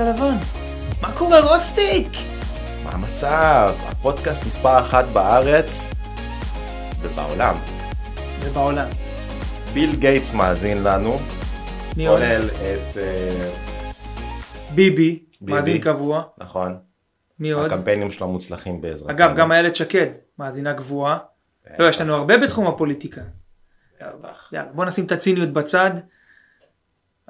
[0.00, 0.36] הלבן.
[1.00, 2.08] מה קורה רוסטיק?
[2.84, 3.74] מה המצב?
[3.88, 5.90] הפודקאסט מספר אחת בארץ
[7.00, 7.54] ובעולם.
[8.40, 8.88] ובעולם.
[9.72, 11.16] ביל גייטס מאזין לנו,
[11.96, 12.18] מי עוד?
[12.18, 12.96] כולל את...
[12.96, 13.50] אה,
[14.74, 15.52] ביבי, ביבי.
[15.52, 16.22] מאזין קבוע.
[16.38, 16.78] נכון,
[17.38, 17.66] מי עוד?
[17.72, 19.14] הקמפיינים שלו מוצלחים בעזרתנו.
[19.16, 20.06] אגב, גם איילת שקד,
[20.38, 21.18] מאזינה קבועה.
[21.78, 23.20] לא, יש לנו הרבה בתחום הפוליטיקה.
[24.52, 25.90] יאללה, בוא נשים את הציניות בצד.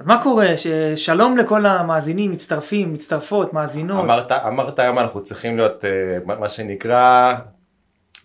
[0.00, 0.56] אז מה קורה?
[0.56, 4.04] ש- שלום לכל המאזינים, מצטרפים, מצטרפות, מאזינות.
[4.04, 5.90] אמרת, אמרת היום אנחנו צריכים להיות אה,
[6.38, 7.34] מה שנקרא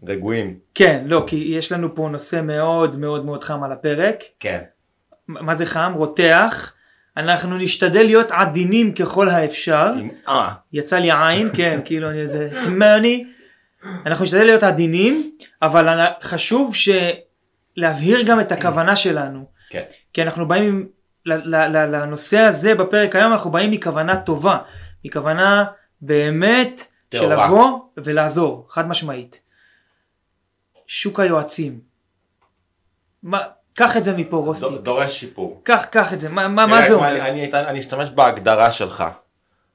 [0.08, 0.60] רגועים.
[0.76, 4.16] כן, לא, כי יש לנו פה נושא מאוד מאוד מאוד חם על הפרק.
[4.40, 4.60] כן.
[5.28, 5.94] מה זה חם?
[5.96, 6.74] רותח.
[7.18, 9.94] אנחנו נשתדל להיות עדינים ככל האפשר.
[10.00, 10.50] עם אה.
[10.74, 13.26] יצא לי עין, כן, כאילו אני איזה מני.
[14.06, 15.32] אנחנו נשתדל להיות עדינים,
[15.62, 16.90] אבל חשוב ש...
[17.78, 19.46] להבהיר גם את הכוונה שלנו.
[19.70, 19.84] כן.
[20.14, 20.88] כי אנחנו באים עם-
[21.26, 24.58] לנושא הזה בפרק היום, אנחנו באים מכוונה טובה.
[25.06, 25.66] מכוונה
[26.02, 26.82] באמת
[27.12, 27.46] של טהורה.
[27.46, 29.40] לבוא ולעזור, חד משמעית.
[30.88, 31.80] שוק היועצים.
[33.24, 33.40] מה,
[33.76, 34.66] קח את זה מפה רוסטי.
[34.76, 35.62] ד- דורש שיפור.
[35.64, 37.08] קח, קח את זה, מה, מה, מה זה אומר?
[37.08, 39.04] אני, אני, אני אשתמש בהגדרה שלך.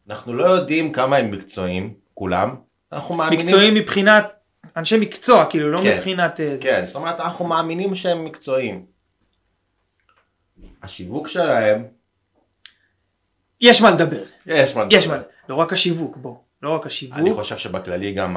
[0.09, 2.55] אנחנו לא יודעים כמה הם מקצועיים, כולם.
[2.93, 3.47] אנחנו מאמינים...
[3.47, 4.33] מקצועיים מבחינת
[4.77, 5.97] אנשי מקצוע, כאילו, לא כן.
[5.97, 6.41] מבחינת...
[6.41, 6.63] אה, זה.
[6.63, 8.85] כן, זאת אומרת אנחנו מאמינים שהם מקצועיים.
[10.83, 11.85] השיווק שלהם,
[13.61, 15.17] יש מה לדבר, יש מה יש לדבר.
[15.17, 17.19] מה, לא רק השיווק, בוא, לא רק השיווק.
[17.19, 18.37] אני חושב שבכללי גם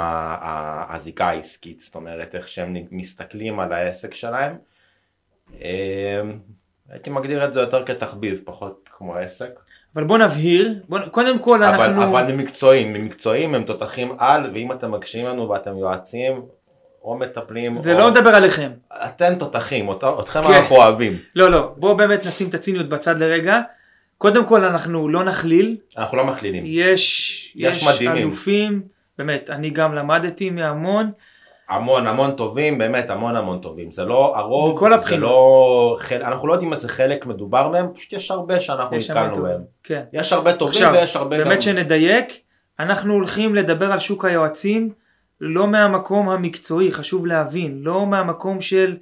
[0.89, 4.57] הזיקה העסקית, זאת אומרת איך שהם מסתכלים על העסק שלהם.
[5.61, 6.21] אה,
[6.89, 9.59] הייתי מגדיר את זה יותר כתחביב, פחות כמו עסק.
[9.95, 12.03] אבל בוא נבהיר, בוא, קודם כל אבל, אנחנו...
[12.03, 16.45] אבל הם מקצועיים, הם מקצועיים, הם תותחים על, ואם אתם מקשיבים לנו ואתם יועצים,
[17.03, 18.11] או מטפלים, ולא או...
[18.11, 18.71] מדבר עליכם.
[19.05, 20.53] אתם תותחים, אותו- אתכם כן.
[20.53, 21.17] אנחנו אוהבים.
[21.35, 23.61] לא, לא, בוא באמת נשים את הציניות בצד לרגע.
[24.17, 26.63] קודם כל אנחנו לא נכליל, אנחנו לא מכלילים.
[26.67, 28.27] יש, יש יש מדהימים.
[28.27, 28.81] אלופים,
[29.17, 31.11] באמת, אני גם למדתי מהמון,
[31.69, 33.91] המון המון טובים, באמת המון המון טובים.
[33.91, 35.17] זה לא הרוב, מכל זה.
[35.17, 35.95] לא...
[35.99, 36.23] חל...
[36.23, 39.43] אנחנו לא יודעים איזה חלק מדובר מהם, פשוט יש הרבה שאנחנו נתקלנו.
[39.43, 39.61] בהם.
[39.83, 40.03] כן.
[40.13, 41.43] יש הרבה טובים עכשיו, ויש הרבה גם...
[41.43, 42.39] באמת שנדייק,
[42.79, 44.89] אנחנו הולכים לדבר על שוק היועצים
[45.45, 48.95] לא מהמקום המקצועי, חשוב להבין, לא מהמקום של,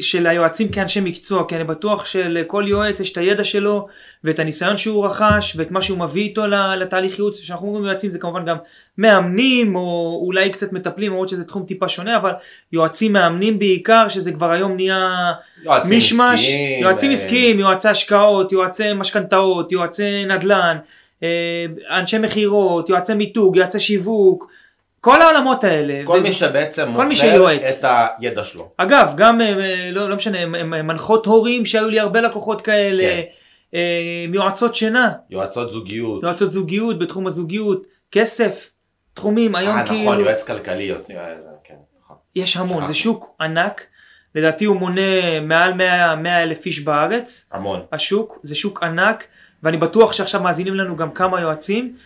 [0.00, 3.86] של היועצים כאנשי מקצוע, כי אני בטוח שלכל יועץ יש את הידע שלו
[4.24, 8.18] ואת הניסיון שהוא רכש ואת מה שהוא מביא איתו לתהליך ייעוץ, כשאנחנו אומרים יועצים זה
[8.18, 8.56] כמובן גם
[8.98, 12.32] מאמנים או אולי קצת מטפלים, למרות שזה תחום טיפה שונה, אבל
[12.72, 15.32] יועצים מאמנים בעיקר, שזה כבר היום נהיה
[15.64, 20.76] יועצים מישמש, עסקיים, יועצים אה, עסקיים, יועצי השקעות, יועצי משכנתאות, יועצי נדל"ן,
[21.22, 24.50] אה, אנשי מכירות, יועצי מיתוג, יועצי שיווק,
[25.00, 26.00] כל העולמות האלה.
[26.04, 27.54] כל ו- מי שבעצם כל מוכר.
[27.54, 27.84] את
[28.18, 28.68] הידע שלו.
[28.76, 30.46] אגב, גם, אה, לא, לא משנה,
[30.82, 33.20] מנחות הורים שהיו לי הרבה לקוחות כאלה, כן.
[33.74, 36.22] אה, יועצות שינה, יועצות זוגיות.
[36.22, 38.70] יועצות זוגיות בתחום הזוגיות, כסף,
[39.14, 40.92] תחומים, היום אה, כאילו, נכון, יועץ כלכלי.
[40.92, 41.12] אה, זה-
[41.64, 42.16] כן, נכון.
[42.36, 42.86] יש המון.
[42.86, 43.86] זה שוק ענק,
[44.34, 45.00] לדעתי הוא מונה
[45.42, 47.48] מעל 100 100 אלף איש בארץ.
[47.52, 47.80] המון.
[47.92, 49.24] השוק, זה שוק ענק,
[49.62, 51.96] ואני בטוח שעכשיו מאזינים לנו גם כמה יועצים,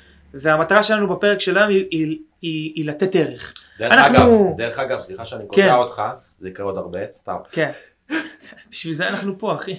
[0.41, 3.55] והמטרה שלנו בפרק שלנו היא, היא, היא, היא לתת ערך.
[3.79, 5.63] דרך אנחנו- אגב, דרך אגב, סליחה שאני כן.
[5.63, 6.03] קוטע אותך,
[6.41, 7.37] זה יקרה עוד הרבה, סתם.
[7.51, 7.71] כן.
[8.71, 9.77] בשביל זה אנחנו פה, אחי.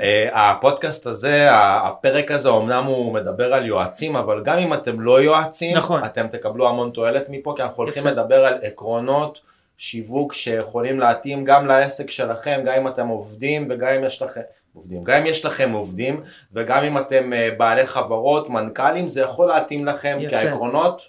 [0.00, 5.22] אה, הפודקאסט הזה, הפרק הזה, אמנם הוא מדבר על יועצים, אבל גם אם אתם לא
[5.22, 6.04] יועצים, נכון.
[6.04, 8.06] אתם תקבלו המון תועלת מפה, כי אנחנו הולכים.
[8.06, 9.40] לדבר על עקרונות
[9.76, 14.40] שיווק שיכולים להתאים גם לעסק שלכם, גם אם אתם עובדים וגם אם יש לכם...
[14.78, 15.04] עובדים.
[15.04, 16.20] גם אם יש לכם עובדים,
[16.52, 20.28] וגם אם אתם אה, בעלי חברות, מנכ"לים, זה יכול להתאים לכם, יפה.
[20.28, 21.02] כי העקרונות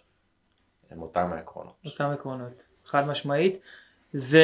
[0.91, 1.73] הם אותם העקרונות.
[1.85, 3.59] אותם עקרונות, חד משמעית.
[4.13, 4.43] זה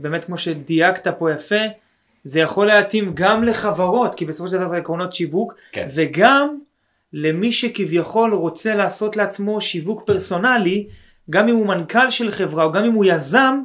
[0.00, 1.60] באמת כמו שדייקת פה יפה,
[2.24, 5.88] זה יכול להתאים גם לחברות, כי בסופו של דבר זה עקרונות שיווק, כן.
[5.94, 6.58] וגם
[7.12, 10.88] למי שכביכול רוצה לעשות לעצמו שיווק פרסונלי,
[11.30, 13.62] גם אם הוא מנכ"ל של חברה או גם אם הוא יזם,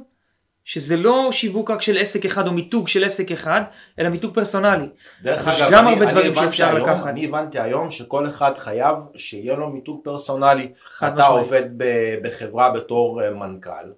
[0.66, 3.62] שזה לא שיווק רק של עסק אחד או מיתוג של עסק אחד,
[4.00, 4.90] אלא מיתוג פרסונלי.
[5.22, 7.08] דרך אגב, גם אני, הרבה אני דברים שאפשר היום, לקחת.
[7.08, 10.72] אני הבנתי היום שכל אחד חייב שיהיה לו מיתוג פרסונלי.
[10.98, 11.30] אתה משמעית.
[11.30, 11.84] עובד ב,
[12.24, 13.92] בחברה בתור אה, מנכ"ל.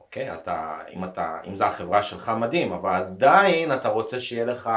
[0.00, 4.70] אוקיי, אתה, אם, אתה, אם זה החברה שלך מדהים, אבל עדיין אתה רוצה שיהיה לך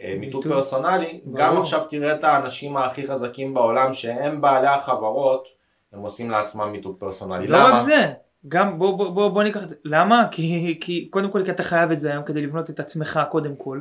[0.00, 0.48] אה, מיתוג.
[0.48, 1.20] פרסונלי.
[1.24, 1.38] ברור.
[1.38, 5.48] גם עכשיו תראה את האנשים הכי חזקים בעולם שהם בעלי החברות,
[5.92, 7.46] הם עושים לעצמם מיתוג פרסונלי.
[7.46, 7.78] לא למה?
[7.78, 8.12] רק זה,
[8.48, 10.26] גם בוא, בוא, בוא, בוא ניקח את זה, למה?
[10.30, 13.56] כי, כי קודם כל כי אתה חייב את זה היום כדי לבנות את עצמך קודם
[13.56, 13.80] כל,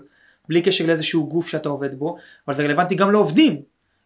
[0.49, 2.17] בלי קשר לאיזשהו גוף שאתה עובד בו,
[2.47, 3.61] אבל זה רלוונטי גם לעובדים,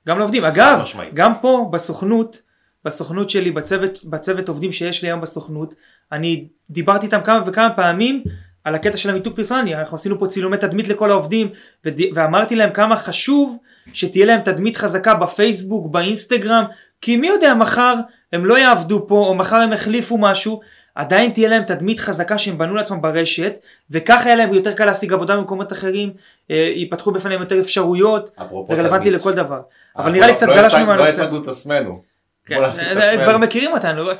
[0.08, 0.46] גם לעובדים.
[0.46, 0.80] אגב.
[1.14, 2.42] גם פה בסוכנות,
[2.86, 5.74] בסוכנות שלי, בצוות, בצוות עובדים שיש לי היום בסוכנות,
[6.12, 8.24] אני דיברתי איתם כמה וכמה פעמים
[8.64, 11.50] על הקטע של המיתוג פרסונלי, אנחנו עשינו פה צילומי תדמית לכל העובדים,
[11.86, 12.02] וד...
[12.16, 13.58] ואמרתי להם כמה חשוב
[13.94, 16.66] שתהיה להם תדמית חזקה בפייסבוק, באינסטגרם,
[17.06, 17.94] כי מי יודע מחר
[18.34, 20.62] הם לא יעבדו פה, או מחר הם החליפו משהו,
[20.96, 23.54] עדיין תהיה להם תדמית חזקה שהם בנו לעצמם ברשת,
[23.92, 26.14] וככה יהיה להם יותר קל להשיג עבודה במקומות אחרים,
[26.52, 28.30] אה, ייפתחו בפניהם יותר אפשרויות,
[28.68, 29.20] זה רלוונטי תדמית.
[29.22, 29.60] לכל דבר.
[29.98, 31.24] אבל נראה לי לא- קצת לא גלשנו הצג- לא מהנושא.
[31.24, 32.02] הצגנו את עצמנו.
[32.46, 33.24] כן, עצמנו.
[33.24, 34.14] כבר מכירים אותנו, לא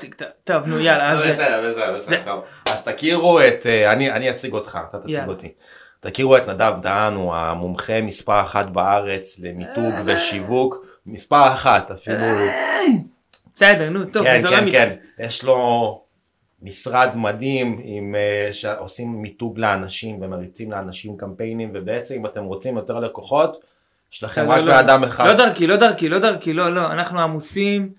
[0.44, 2.44] טוב נו יאללה, בסדר, בסדר, בסדר, טוב.
[2.70, 5.28] אז תכירו את, אה, אני אציג אותך, אתה תציג.
[5.28, 5.52] אותי.
[6.00, 10.02] תכירו את נדב דהן, הוא המומחה מספר אחת בארץ למיתוג אה.
[10.06, 12.26] ושיווק, מספר אחת אפילו,
[13.54, 16.02] בסדר נו טוב, כן, כן, כן, יש לו
[16.62, 23.00] משרד מדהים עם, אה, שעושים מיתוג לאנשים ומריצים לאנשים קמפיינים, ובעצם אם אתם רוצים יותר
[23.00, 23.58] לקוחות,
[24.14, 25.28] יש לכם רק לא, בן אדם אחד.
[25.28, 27.90] לא דרכי, לא דרכי, לא דרכי, לא, לא, אנחנו עמוסים,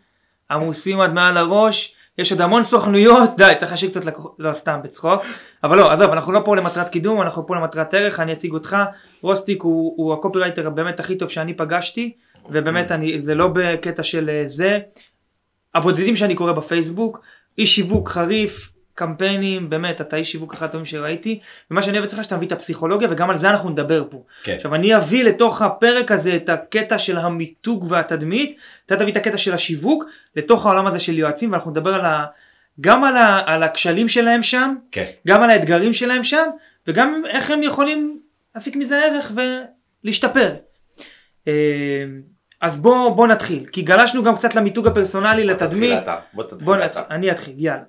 [0.50, 4.81] עמוסים עד מעל הראש, יש עוד המון סוכנויות, די, צריך להשאיר קצת לקוחות, לא סתם
[4.85, 5.23] בצחוק,
[5.64, 8.76] אבל לא, עזוב, אנחנו לא פה למטרת קידום, אנחנו פה למטרת ערך, אני אציג אותך,
[9.23, 12.12] רוסטיק הוא, הוא הקופירייטר באמת הכי טוב שאני פגשתי,
[12.50, 14.78] ובאמת אני, זה לא בקטע של אה, זה,
[15.75, 17.20] הבודדים שאני קורא בפייסבוק,
[17.58, 21.40] איש שיווק חריף, קמפיינים, באמת, אתה איש שיווק אחד הטובים שראיתי,
[21.70, 24.22] ומה שאני אוהב אצלך שאתה מביא את הפסיכולוגיה, וגם על זה אנחנו נדבר פה.
[24.43, 24.56] כן.
[24.56, 28.56] עכשיו אני אביא לתוך הפרק הזה את הקטע של המיתוג והתדמית,
[28.87, 30.04] אתה תביא את הקטע של השיווק
[30.37, 32.25] לתוך העולם הזה של יועצים, ואנחנו נדבר על ה...
[32.81, 33.43] גם על, ה...
[33.46, 35.04] על הכשלים שלהם שם, כן.
[35.26, 36.46] גם על האתגרים שלהם שם,
[36.87, 38.20] וגם איך הם יכולים
[38.54, 39.32] להפיק מזה ערך
[40.04, 40.54] ולהשתפר.
[42.61, 45.73] אז בוא, בוא נתחיל, כי גלשנו גם קצת למיתוג הפרסונלי, לתדמית.
[45.73, 46.85] תתחיל אתה, בוא תתחיל בוא אתה.
[46.85, 47.82] נתחיל, אני אתחיל, יאללה.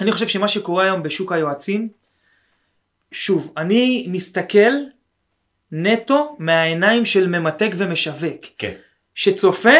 [0.00, 1.88] אני חושב שמה שקורה היום בשוק היועצים,
[3.12, 4.72] שוב, אני מסתכל
[5.72, 8.72] נטו מהעיניים של ממתג ומשווק, כן.
[9.14, 9.76] שצופה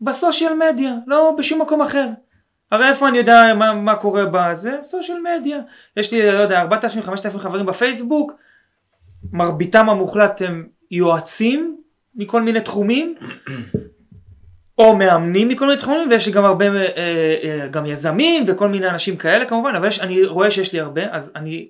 [0.00, 2.08] בסושיאל מדיה, לא בשום מקום אחר.
[2.70, 4.78] הרי איפה אני יודע מה, מה קורה בזה?
[4.82, 5.58] סושיאל מדיה.
[5.96, 8.32] יש לי, לא יודע, 4,000-5,000 חברים בפייסבוק,
[9.32, 11.76] מרביתם המוחלט הם יועצים
[12.16, 13.14] מכל מיני תחומים,
[14.78, 18.88] או מאמנים מכל מיני תחומים, ויש לי גם הרבה, אה, אה, גם יזמים וכל מיני
[18.88, 21.68] אנשים כאלה כמובן, אבל יש, אני רואה שיש לי הרבה, אז אני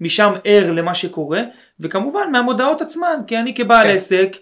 [0.00, 1.42] משם ער למה שקורה,
[1.80, 3.94] וכמובן מהמודעות עצמן, כי אני כבעל כן.
[3.94, 4.36] עסק,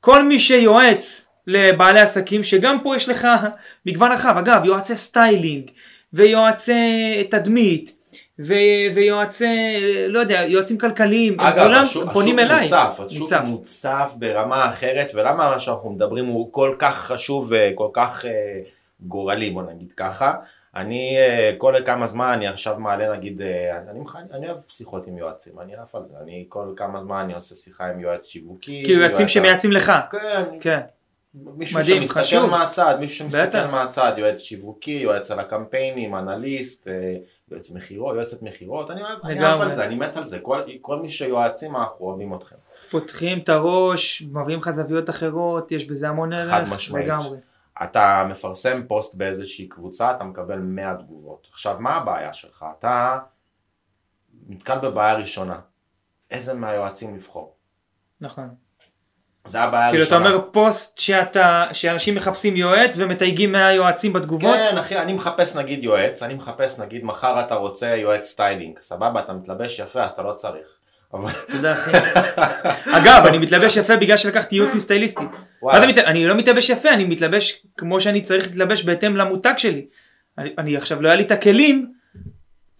[0.00, 3.28] כל מי שיועץ לבעלי עסקים, שגם פה יש לך
[3.86, 5.70] מגוון רחב, אגב, יועצי סטיילינג,
[6.12, 6.72] ויועצי
[7.30, 7.97] תדמית,
[8.38, 9.46] ו- ויועצי,
[10.08, 12.62] לא יודע, יועצים כלכליים, אגב, כולם השוק, פונים השוק אליי.
[12.62, 13.40] מוצף, השוק מוצף.
[13.44, 18.60] מוצף ברמה אחרת, ולמה מה שאנחנו מדברים הוא כל כך חשוב וכל כך אה,
[19.00, 20.34] גורלי, בוא נגיד ככה.
[20.76, 25.06] אני אה, כל כמה זמן, אני עכשיו מעלה נגיד, אה, אני, אני, אני אוהב שיחות
[25.06, 28.26] עם יועצים, אני עף על זה, אני כל כמה זמן אני עושה שיחה עם יועץ
[28.26, 28.82] שיווקי.
[28.86, 29.92] כי יועצים שמייעצים לך.
[30.10, 30.80] כן, כן.
[31.34, 32.50] מישהו מדהים, שמסתכל חשוב.
[32.50, 33.66] מהצד, מישהו שמסתכל בטח.
[33.70, 37.14] מהצד, יועץ שיווקי, יועץ על הקמפיינים, אנליסט, אה,
[37.50, 39.44] יועץ מכירות, יועצת מכירות, אני אוהב, אני.
[39.44, 42.56] עף על זה, אני מת על זה, כל, כל מי שיועצים אנחנו אוהבים אתכם.
[42.90, 46.50] פותחים את הראש, מביאים לך זוויות אחרות, יש בזה המון ערך.
[46.50, 47.06] חד משמעית.
[47.06, 47.38] לגמרי.
[47.82, 51.48] אתה מפרסם פוסט באיזושהי קבוצה, אתה מקבל 100 תגובות.
[51.52, 52.66] עכשיו, מה הבעיה שלך?
[52.78, 53.18] אתה
[54.48, 55.60] נתקל בבעיה ראשונה.
[56.30, 57.56] איזה מהיועצים לבחור?
[58.20, 58.54] נכון.
[59.48, 60.34] זה הבעיה כאילו אתה הראשונה.
[60.34, 64.56] אומר פוסט שאתה, שאנשים מחפשים יועץ ומתייגים מהיועצים בתגובות?
[64.56, 69.20] כן, אחי, אני מחפש נגיד יועץ, אני מחפש נגיד מחר אתה רוצה יועץ סטיילינג, סבבה,
[69.20, 70.66] אתה מתלבש יפה, אז אתה לא צריך.
[72.96, 75.24] אגב, אני מתלבש יפה בגלל שלקחתי ייעוץ מסטייליסטי.
[76.06, 79.86] אני לא מתלבש יפה, אני מתלבש כמו שאני צריך להתלבש בהתאם למותג שלי.
[80.38, 81.92] אני, אני עכשיו לא היה לי את הכלים,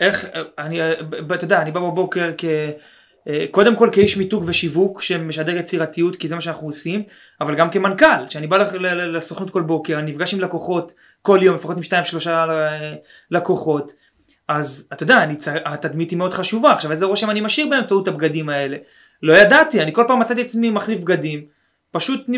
[0.00, 0.26] איך,
[0.58, 2.44] אני, ב- אתה יודע, אני בא בבוקר כ...
[3.28, 7.02] אה, קודם כל כאיש מיתוג ושיווק שמשדר יצירתיות כי זה מה שאנחנו עושים
[7.40, 8.56] אבל גם כמנכ"ל שאני בא
[8.92, 10.92] לסוכנות כל בוקר אני נפגש עם לקוחות
[11.23, 12.94] כל יום לפחות עם שתיים שלושה אה,
[13.30, 13.92] לקוחות.
[14.49, 15.56] אז אתה יודע אני צר...
[15.64, 16.73] התדמית היא מאוד חשובה.
[16.73, 18.76] עכשיו איזה רושם אני משאיר באמצעות הבגדים האלה?
[19.23, 21.44] לא ידעתי אני כל פעם מצאתי את עצמי מחליף בגדים.
[21.90, 22.28] פשוט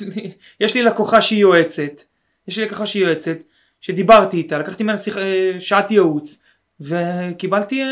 [0.60, 2.02] יש לי לקוחה שהיא יועצת
[2.48, 3.36] יש לי לקוחה שהיא יועצת
[3.80, 5.18] שדיברתי איתה לקחתי ממנה שיח...
[5.18, 6.40] אה, שעת ייעוץ
[6.80, 7.82] וקיבלתי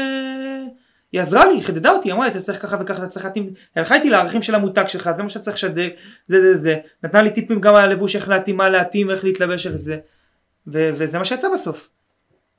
[1.15, 3.55] היא עזרה לי, היא חידדה אותי, אמרה לי אתה צריך ככה וככה, אתה צריך להתאים,
[3.77, 5.89] הלכה איתי לערכים של המותג שלך, זה מה שאתה צריך לשדר,
[6.27, 9.67] זה זה זה, נתנה לי טיפים גם על הלבוש, איך להתאים, מה להתאים, איך להתלבש,
[9.67, 9.99] איך זה,
[10.67, 11.89] ו- וזה מה שיצא בסוף.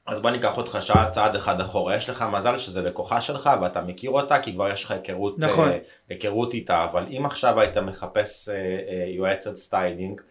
[0.08, 3.82] אז בוא ניקח אותך שעה צעד אחד אחורה, יש לך מזל שזה לקוחה שלך ואתה
[3.82, 5.70] מכיר אותה כי כבר יש לך היכרות, נכון.
[5.70, 5.78] אה,
[6.10, 10.22] היכרות איתה, אבל אם עכשיו היית מחפש אה, אה, יועצת סטיילינג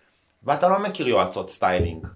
[0.42, 2.06] ואתה לא מכיר יועצות סטיילינג,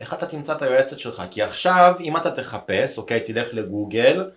[0.00, 1.22] איך אתה תמצא את היועצת שלך?
[1.30, 4.30] כי עכשיו אם אתה תחפש, אוקיי, תלך לגוגל,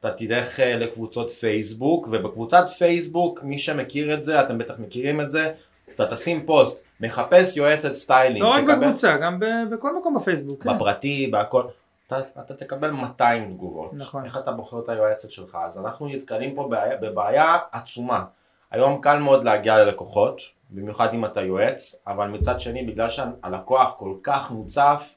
[0.00, 5.30] אתה תלך אה, לקבוצות פייסבוק, ובקבוצת פייסבוק, מי שמכיר את זה, אתם בטח מכירים את
[5.30, 5.52] זה,
[5.94, 10.62] אתה תשים פוסט, מחפש יועצת סטיילינג, לא רק תקבל- בקבוצה, גם ב- בכל מקום בפייסבוק.
[10.62, 10.76] כן.
[10.76, 11.62] בפרטי, בהכל.
[12.06, 13.90] אתה, אתה תקבל 200 תגובות.
[13.94, 14.24] נכון.
[14.24, 15.58] איך אתה בוחר את היועצת שלך?
[15.64, 18.24] אז אנחנו נתקלים פה בבעיה, בבעיה עצומה.
[18.70, 20.40] היום קל מאוד להגיע ללקוחות,
[20.70, 25.14] במיוחד אם אתה יועץ, אבל מצד שני, בגלל שהלקוח כל כך מוצף,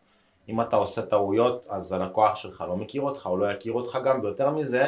[0.49, 4.19] אם אתה עושה טעויות, אז הלקוח שלך לא מכיר אותך, הוא לא יכיר אותך גם,
[4.23, 4.83] ויותר מזה,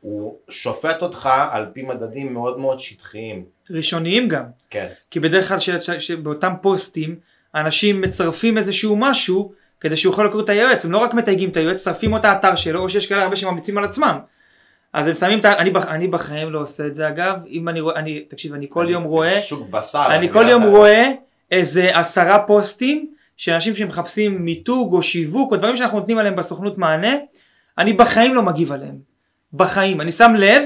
[0.00, 3.44] הוא שופט אותך על פי מדדים מאוד מאוד שטחיים.
[3.70, 4.44] ראשוניים גם.
[4.70, 4.86] כן.
[5.10, 7.16] כי בדרך כלל ש- ש- שבאותם פוסטים
[7.54, 11.56] אנשים מצרפים איזשהו משהו כדי שהוא יכול לקרוא את היועץ, הם לא רק מתייגים את
[11.56, 14.18] היועץ, מצרפים לו את האתר שלו, או שיש כאלה הרבה שממליצים על עצמם.
[14.92, 15.58] אז הם שמים את ה...
[15.58, 18.66] אני, בח- אני בחיים לא עושה את זה אגב, אם אני רואה, אני, תקשיב, אני
[18.70, 20.06] כל יום רואה, שוק בשר.
[20.10, 21.10] אני כל יום רואה
[21.50, 26.78] איזה עשרה פוסטים של אנשים שמחפשים מיתוג או שיווק או דברים שאנחנו נותנים עליהם בסוכנות
[26.78, 27.12] מענה,
[27.78, 28.98] אני בחיים לא מגיב עליהם.
[29.52, 30.00] בחיים.
[30.00, 30.62] אני שם לב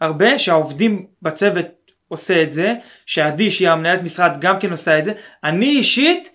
[0.00, 1.66] הרבה שהעובדים בצוות
[2.08, 2.74] עושה את זה,
[3.06, 5.12] שעדי שהיא המנהלת משרד גם כן עושה את זה.
[5.44, 6.28] אני אישית,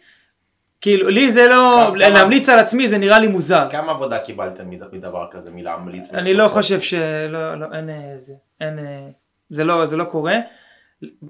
[0.82, 3.68] כאילו לי זה לא, כמה- להמליץ על עצמי זה נראה לי מוזר.
[3.72, 6.14] כמה עבודה קיבלתם מד- מדבר כזה, מלהמליץ?
[6.14, 9.10] אני לא חושב שלא, לא, אין אה, זה, אין, אה,
[9.50, 10.36] זה לא, זה לא קורה.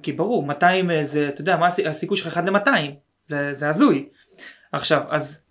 [0.04, 2.70] כי ברור, 200 אה, זה, אתה יודע, מה הסי- הסיכוי שלך 1 ל-200,
[3.28, 4.06] זה, זה הזוי.
[4.72, 5.42] עכשיו, אז,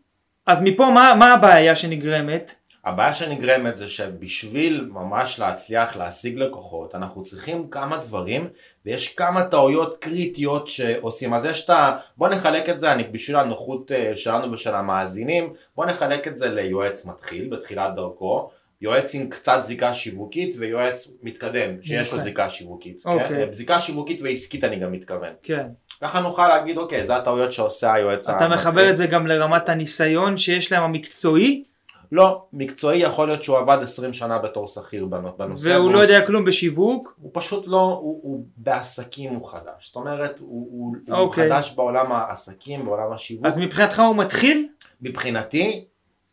[0.46, 2.54] אז מפה מה, מה הבעיה שנגרמת?
[2.84, 8.48] הבעיה שנגרמת זה שבשביל ממש להצליח להשיג לקוחות, אנחנו צריכים כמה דברים,
[8.84, 11.34] ויש כמה טעויות קריטיות שעושים.
[11.34, 11.96] אז יש את ה...
[12.16, 16.48] בוא נחלק את זה, אני בשביל הנוחות אה, שלנו ושל המאזינים, בוא נחלק את זה
[16.48, 18.50] ליועץ מתחיל בתחילת דרכו.
[18.80, 22.24] יועץ עם קצת זיקה שיווקית ויועץ מתקדם שיש לו אוקיי.
[22.24, 23.02] זיקה שיווקית.
[23.04, 23.28] אוקיי.
[23.28, 23.52] כן?
[23.52, 25.32] זיקה שיווקית ועסקית אני גם מתכוון.
[25.42, 25.66] כן.
[26.02, 30.38] ככה נוכל להגיד אוקיי זה הטעויות שעושה היועץ אתה מחבר את זה גם לרמת הניסיון
[30.38, 31.64] שיש להם המקצועי,
[32.12, 35.68] לא, מקצועי יכול להיות שהוא עבד 20 שנה בתור שכיר בנ- בנושא.
[35.70, 39.86] והוא לא יודע כלום בשיווק, הוא פשוט לא, הוא, הוא בעסקים הוא חדש.
[39.86, 41.48] זאת אומרת, הוא, הוא, הוא אוקיי.
[41.48, 43.46] חדש בעולם העסקים, בעולם השיווק.
[43.46, 44.68] אז מבחינתך הוא מתחיל?
[45.00, 45.84] מבחינתי,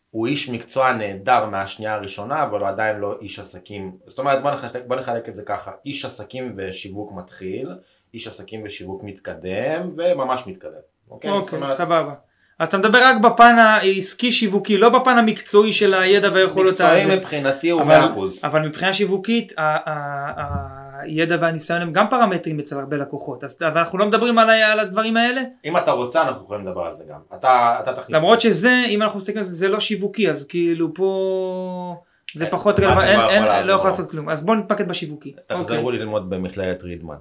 [0.09, 3.91] הוא איש מקצוע נהדר מהשנייה הראשונה, אבל הוא עדיין לא איש עסקים.
[4.07, 7.69] זאת אומרת, בוא נחלק, בוא נחלק את זה ככה, איש עסקים ושיווק מתחיל,
[8.13, 10.71] איש עסקים ושיווק מתקדם, וממש מתקדם.
[11.09, 11.31] אוקיי?
[11.31, 12.13] זאת אוקיי, אומרת, סבבה.
[12.59, 16.73] אז אתה מדבר רק בפן העסקי שיווקי, לא בפן המקצועי של הידע והיכולות.
[16.73, 17.15] מקצועי הזה.
[17.15, 18.01] מבחינתי הוא אבל,
[18.43, 18.47] 100%.
[18.47, 23.97] אבל מבחינה שיווקית, ה- ה- הידע והניסיון הם גם פרמטרים אצל הרבה לקוחות, אז, אנחנו
[23.97, 27.19] לא מדברים על, על הדברים האלה, אם אתה רוצה, אנחנו יכולים לדבר על זה גם.
[27.35, 28.17] אתה, אתה תכניס...
[28.17, 28.49] למרות את זה.
[28.49, 31.95] שזה, אם אנחנו מסתכלים על זה, זה לא שיווקי, אז כאילו פה
[32.35, 33.89] זה אה, פחות רלוונטי, לא יכול?
[33.89, 35.33] לעשות כלום, אז בוא נתמקד בשיווקי.
[35.47, 37.15] תחזרו לי ללמוד במכללת רידמן.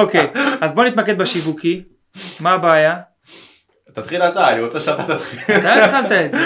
[0.00, 0.26] אוקיי,
[0.60, 1.82] אז בוא נתמקד בשיווקי,
[2.40, 3.00] מה הבעיה?
[3.94, 5.56] תתחיל אתה, אני רוצה שאתה תתחיל.
[5.58, 6.38] אתה התחלת את זה.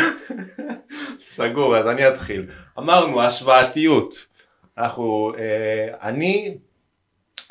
[1.21, 2.47] סגור, אז אני אתחיל.
[2.79, 4.15] אמרנו, השוואתיות.
[4.79, 6.59] אנחנו, אה, אני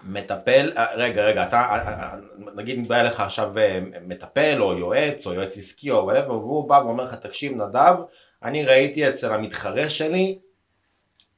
[0.03, 2.15] מטפל, אה, רגע, רגע, אתה, אה, אה,
[2.55, 3.53] נגיד בא אליך עכשיו
[4.01, 7.95] מטפל או יועץ או יועץ עסקי או whatever, והוא בא ואומר לך, תקשיב נדב,
[8.43, 10.39] אני ראיתי אצל המתחרה שלי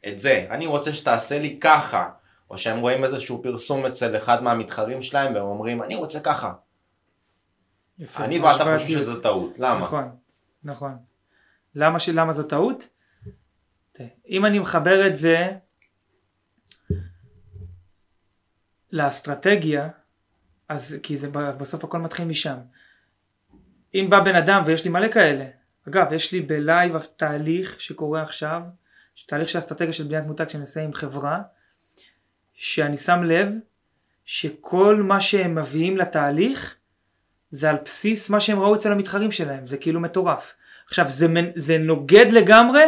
[0.08, 2.10] את זה, אני רוצה שתעשה לי ככה.
[2.50, 6.54] או שהם רואים איזשהו פרסום אצל אחד מהמתחרים שלהם והם אומרים, אני רוצה ככה.
[8.00, 9.02] יפה, אני ואתה השוואתיות.
[9.02, 9.80] שזו טעות, למה?
[9.80, 10.16] נכון,
[10.64, 10.98] נכון.
[11.76, 12.10] למה, ש...
[12.10, 12.90] למה זו טעות?
[14.30, 15.52] אם אני מחבר את זה
[18.92, 19.90] לאסטרטגיה,
[20.70, 22.58] אז כי זה בסוף הכל מתחיל משם.
[23.94, 25.46] אם בא בן אדם ויש לי מלא כאלה,
[25.88, 28.62] אגב יש לי בלייב תהליך שקורה עכשיו,
[29.28, 31.42] תהליך של אסטרטגיה של בניית מותג שאני עושה עם חברה,
[32.58, 33.52] שאני שם לב
[34.26, 36.76] שכל מה שהם מביאים לתהליך
[37.52, 40.56] זה על בסיס מה שהם ראו אצל המתחרים שלהם, זה כאילו מטורף.
[40.88, 42.84] עכשיו זה, זה נוגד לגמרי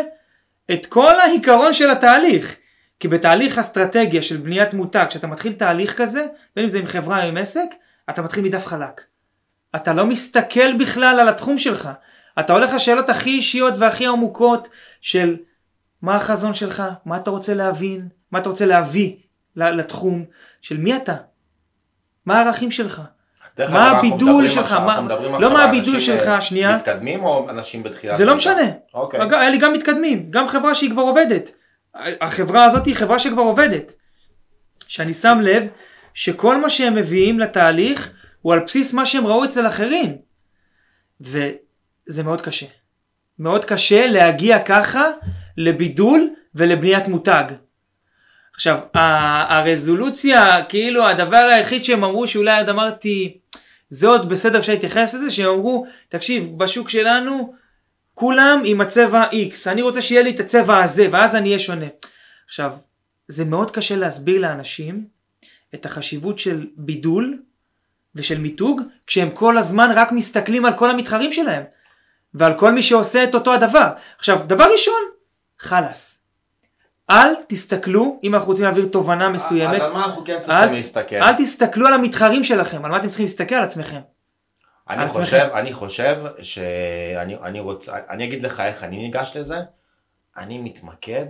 [0.71, 2.55] את כל העיקרון של התהליך.
[2.99, 7.23] כי בתהליך אסטרטגיה של בניית מותג, כשאתה מתחיל תהליך כזה, בין אם זה עם חברה
[7.23, 7.69] או עם עסק,
[8.09, 9.01] אתה מתחיל מדף חלק.
[9.75, 11.89] אתה לא מסתכל בכלל על התחום שלך.
[12.39, 14.69] אתה הולך לשאלות הכי אישיות והכי עמוקות
[15.01, 15.37] של
[16.01, 19.15] מה החזון שלך, מה אתה רוצה להבין, מה אתה רוצה להביא
[19.59, 20.25] לתחום,
[20.61, 21.15] של מי אתה,
[22.25, 23.01] מה הערכים שלך.
[23.71, 24.71] מה הבידול שלך?
[24.73, 24.99] מה-
[25.39, 26.75] לא מה הבידול אנשים, שלך, אה, שנייה.
[26.75, 28.17] מתקדמים או אנשים בתחילת...
[28.17, 28.35] זה לא?
[28.35, 28.61] משנה.
[28.93, 29.19] אוקיי.
[29.31, 31.51] היה לי גם מתקדמים, גם חברה שהיא כבר עובדת.
[32.21, 33.93] החברה הזאת היא חברה שכבר עובדת.
[34.87, 35.67] שאני שם לב
[36.13, 38.11] שכל מה שהם מביאים לתהליך
[38.41, 40.17] הוא על בסיס מה שהם ראו אצל אחרים.
[41.21, 42.65] וזה מאוד קשה.
[43.39, 45.03] מאוד קשה להגיע ככה
[45.57, 47.43] לבידול ולבניית מותג.
[48.59, 53.37] עכשיו, הרזולוציה, כאילו הדבר היחיד שהם אמרו שאולי עוד אמרתי,
[53.89, 57.53] זה עוד בסדר אפשר להתייחס לזה, שהם אמרו, תקשיב, בשוק שלנו
[58.13, 61.85] כולם עם הצבע X, אני רוצה שיהיה לי את הצבע הזה, ואז אני אהיה שונה.
[62.47, 62.71] עכשיו,
[63.27, 65.07] זה מאוד קשה להסביר לאנשים
[65.75, 67.41] את החשיבות של בידול
[68.15, 71.63] ושל מיתוג, כשהם כל הזמן רק מסתכלים על כל המתחרים שלהם.
[72.33, 73.91] ועל כל מי שעושה את אותו הדבר.
[74.17, 75.01] עכשיו, דבר ראשון,
[75.59, 76.18] חלאס.
[77.09, 80.71] אל תסתכלו, אם אנחנו רוצים להעביר תובנה מסוימת, אז על מה אנחנו כן צריכים אל,
[80.71, 81.15] להסתכל?
[81.15, 83.99] אל תסתכלו על המתחרים שלכם, על מה אתם צריכים להסתכל על עצמכם.
[84.89, 85.57] אני על חושב, עצמכם.
[85.57, 89.57] אני חושב שאני אני רוצה, אני אגיד לך איך אני ניגש לזה,
[90.37, 91.25] אני מתמקד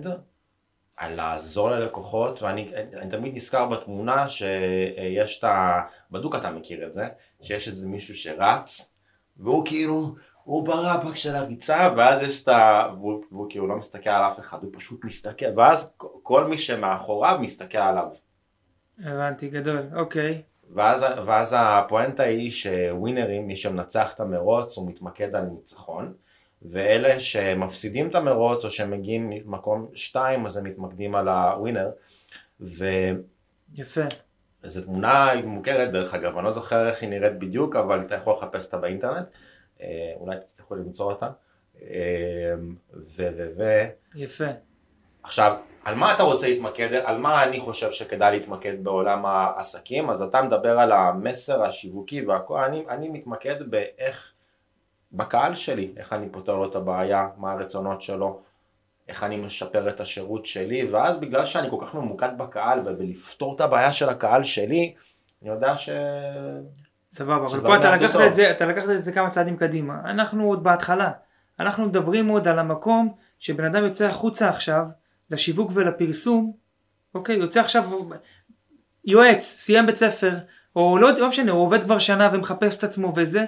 [0.97, 2.71] על לעזור ללקוחות, ואני
[3.01, 5.81] אני תמיד נזכר בתמונה שיש את ה...
[6.11, 7.07] בדוק אתה מכיר את זה,
[7.41, 8.95] שיש איזה מישהו שרץ,
[9.37, 10.15] והוא כאילו,
[10.49, 12.87] הוא ברבק של הריצה, ואז יש את ה...
[12.93, 17.37] והוא, והוא כאילו לא מסתכל על אף אחד, הוא פשוט מסתכל, ואז כל מי שמאחוריו
[17.41, 18.07] מסתכל עליו.
[19.03, 20.41] הבנתי, גדול, אוקיי.
[20.75, 26.13] ואז, ואז הפואנטה היא שווינרים, מי שמנצח את המרוץ, הוא מתמקד על ניצחון,
[26.61, 31.89] ואלה שמפסידים את המרוץ או שמגיעים ממקום שתיים, אז הם מתמקדים על הווינר.
[32.61, 32.85] וזו
[33.73, 34.05] יפה.
[34.85, 38.65] תמונה מוכרת, דרך אגב, אני לא זוכר איך היא נראית בדיוק, אבל אתה יכול לחפש
[38.65, 39.25] אותה באינטרנט,
[40.19, 41.29] אולי תצטרכו למצוא אותה.
[41.81, 42.53] אה,
[42.93, 43.29] ו...
[43.37, 43.49] ו...
[43.57, 43.63] ו...
[44.15, 44.45] יפה.
[45.23, 50.21] עכשיו, על מה אתה רוצה להתמקד, על מה אני חושב שכדאי להתמקד בעולם העסקים, אז
[50.21, 54.33] אתה מדבר על המסר השיווקי והכל, אני, אני מתמקד באיך,
[55.11, 58.41] בקהל שלי, איך אני פותר לו את הבעיה, מה הרצונות שלו,
[59.07, 63.61] איך אני משפר את השירות שלי, ואז בגלל שאני כל כך ממוקד בקהל ובלפתור את
[63.61, 64.93] הבעיה של הקהל שלי,
[65.41, 65.89] אני יודע ש...
[67.11, 68.21] סבבה, אבל פה אתה לקחת.
[68.27, 69.93] את זה, אתה לקחת את זה כמה צעדים קדימה.
[70.05, 71.11] אנחנו עוד בהתחלה.
[71.59, 74.85] אנחנו מדברים עוד על המקום שבן אדם יוצא החוצה עכשיו,
[75.31, 76.53] לשיווק ולפרסום,
[77.15, 77.89] אוקיי, יוצא עכשיו
[79.05, 80.37] יועץ, סיים בית ספר,
[80.75, 83.45] או לא, לא משנה, הוא עובד כבר שנה ומחפש את עצמו וזה,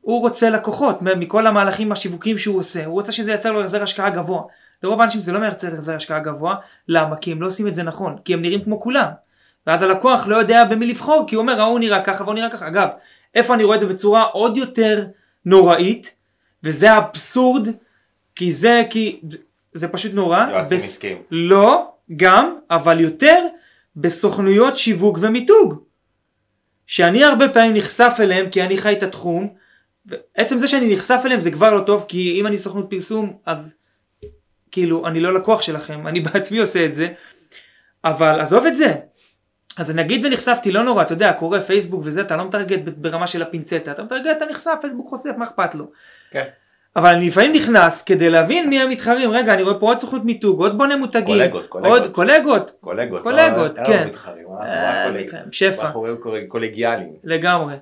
[0.00, 4.10] הוא רוצה לקוחות מכל המהלכים השיווקיים שהוא עושה, הוא רוצה שזה ייצר לו החזר השקעה
[4.10, 4.42] גבוה.
[4.82, 6.56] לרוב האנשים זה לא מייצר החזר השקעה גבוה,
[6.88, 7.16] למה?
[7.16, 9.08] כי הם לא עושים את זה נכון, כי הם נראים כמו כולם.
[9.66, 12.68] ואז הלקוח לא יודע במי לבחור, כי הוא אומר, ההוא נראה ככה והוא נראה ככה.
[12.68, 12.88] אגב,
[13.34, 15.06] איפה אני רואה את זה בצורה עוד יותר
[15.46, 16.14] נוראית,
[16.62, 17.68] וזה האבסורד,
[18.36, 19.20] כי זה, כי
[19.74, 20.46] זה פשוט נורא.
[20.50, 21.22] יועצים בס- עסקיים.
[21.30, 23.38] לא, גם, אבל יותר
[23.96, 25.84] בסוכנויות שיווק ומיתוג.
[26.86, 29.48] שאני הרבה פעמים נחשף אליהם כי אני חי את התחום,
[30.06, 33.74] ועצם זה שאני נחשף אליהם זה כבר לא טוב, כי אם אני סוכנות פרסום, אז
[34.70, 37.08] כאילו, אני לא לקוח שלכם, אני בעצמי עושה את זה,
[38.04, 38.94] אבל עזוב את זה.
[39.78, 43.42] אז נגיד ונחשפתי, לא נורא, אתה יודע, קורא פייסבוק וזה, אתה לא מטרגט ברמה של
[43.42, 45.90] הפינצטה, אתה מטרגט, אתה נחשף, פייסבוק חושף, מה אכפת לו?
[46.30, 46.44] כן.
[46.96, 50.60] אבל אני לפעמים נכנס כדי להבין מי המתחרים, רגע, אני רואה פה עוד סוכנות מיתוג,
[50.60, 51.98] עוד בונה מותגים, קולגות, קולגות.
[52.00, 54.00] עוד קולגות, קולגות, קולגות, לא, אין כן.
[54.00, 55.82] לנו מתחרים, אנחנו אה, רק שפע.
[55.82, 56.06] אנחנו
[56.48, 57.12] קולגיאליים.
[57.24, 57.74] לגמרי.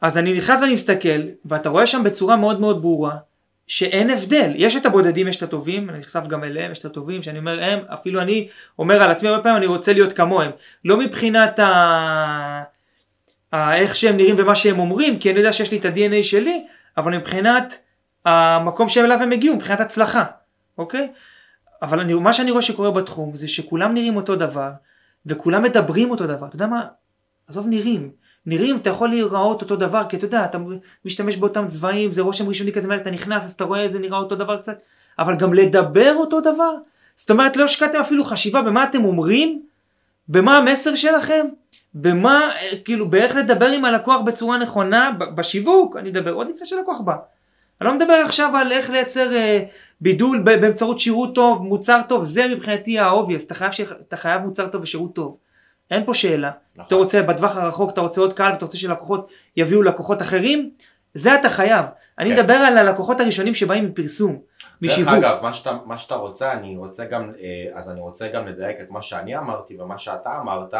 [0.00, 3.16] אז אני נכנס ואני מסתכל, ואתה רואה שם בצורה מאוד מאוד ברורה,
[3.70, 4.52] שאין הבדל.
[4.56, 7.62] יש את הבודדים, יש את הטובים, אני נחשף גם אליהם, יש את הטובים, שאני אומר
[7.64, 10.50] הם, אפילו אני אומר על עצמי הרבה פעמים, אני רוצה להיות כמוהם.
[10.84, 11.66] לא מבחינת ה...
[13.52, 13.76] ה...
[13.76, 17.16] איך שהם נראים ומה שהם אומרים, כי אני יודע שיש לי את ה-DNA שלי, אבל
[17.16, 17.78] מבחינת
[18.24, 20.24] המקום שאליו הם הגיעו, מבחינת הצלחה,
[20.78, 21.12] אוקיי?
[21.82, 24.70] אבל אני, מה שאני רואה שקורה בתחום זה שכולם נראים אותו דבר,
[25.26, 26.46] וכולם מדברים אותו דבר.
[26.46, 26.86] אתה יודע מה?
[27.48, 28.10] עזוב נראים.
[28.50, 30.58] נראים, אתה יכול להיראות אותו דבר, כי אתה יודע, אתה
[31.04, 34.18] משתמש באותם צבעים, זה רושם ראשוני כזה, אתה נכנס, אז אתה רואה את זה נראה
[34.18, 34.78] אותו דבר קצת,
[35.18, 36.74] אבל גם לדבר אותו דבר.
[37.16, 39.62] זאת אומרת, לא השקעתם אפילו חשיבה במה אתם אומרים,
[40.28, 41.46] במה המסר שלכם,
[41.94, 47.00] במה, אה, כאילו, באיך לדבר עם הלקוח בצורה נכונה, בשיווק, אני מדבר עוד לפני שלקוח
[47.00, 47.16] בא.
[47.80, 49.64] אני לא מדבר עכשיו על איך לייצר אה,
[50.00, 53.66] בידול באמצעות שירות טוב, מוצר טוב, זה מבחינתי ה-obvious, אתה.
[54.08, 55.36] אתה חייב מוצר טוב ושירות טוב.
[55.90, 56.50] אין פה שאלה.
[56.76, 56.86] נכון.
[56.86, 60.70] אתה רוצה בטווח הרחוק, אתה רוצה עוד קהל ואתה רוצה שלקוחות יביאו לקוחות אחרים,
[61.14, 61.86] זה אתה חייב.
[62.18, 62.40] אני כן.
[62.40, 64.38] מדבר על הלקוחות הראשונים שבאים מפרסום,
[64.82, 65.14] משיווק.
[65.14, 68.46] דרך אגב, מה שאתה, מה שאתה רוצה, אני רוצה גם, אה, אז אני רוצה גם
[68.46, 70.74] לדייק את מה שאני אמרתי ומה שאתה אמרת.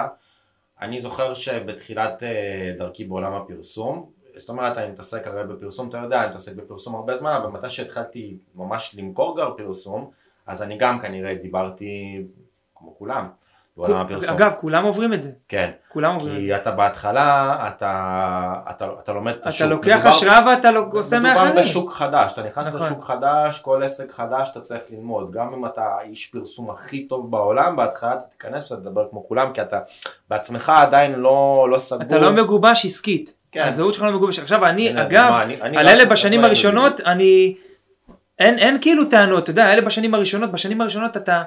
[0.81, 6.23] אני זוכר שבתחילת אה, דרכי בעולם הפרסום, זאת אומרת, אני מתעסק הרי בפרסום, אתה יודע,
[6.23, 10.11] אני מתעסק בפרסום הרבה זמן, אבל מתי שהתחלתי ממש למכור גם פרסום,
[10.47, 12.23] אז אני גם כנראה דיברתי
[12.75, 13.29] כמו כולם
[13.89, 14.35] בעולם הפרסום.
[14.37, 15.31] אגב, כולם עוברים את זה.
[15.49, 16.47] כן, כולם עוברים את זה.
[16.47, 19.67] כי אתה בהתחלה, אתה, אתה, אתה לומד את השוק.
[19.67, 21.57] אתה לוקח מדובר- השראה ואתה עושה מדובר מאחרים.
[21.63, 22.81] בשוק חדש, אתה נכנס נכון.
[22.87, 27.31] לשוק חדש, כל עסק חדש אתה צריך ללמוד, גם אם אתה איש פרסום הכי טוב
[27.31, 29.79] בעולם, בהתחלה אתה תיכנס ואתה תדבר כמו כולם, כי אתה
[30.31, 32.03] בעצמך עדיין לא, לא סגור.
[32.03, 33.35] אתה לא מגובש עסקית.
[33.53, 33.65] כן.
[33.69, 34.39] הזהות שלך לא מגובש.
[34.39, 35.33] עכשיו אני, אגב,
[35.77, 37.55] על אלה בשנים הראשונות, אני...
[38.39, 41.43] אין, אין כאילו טענות, אתה יודע, אלה בשנים הראשונות, בשנים הראשונות אתה,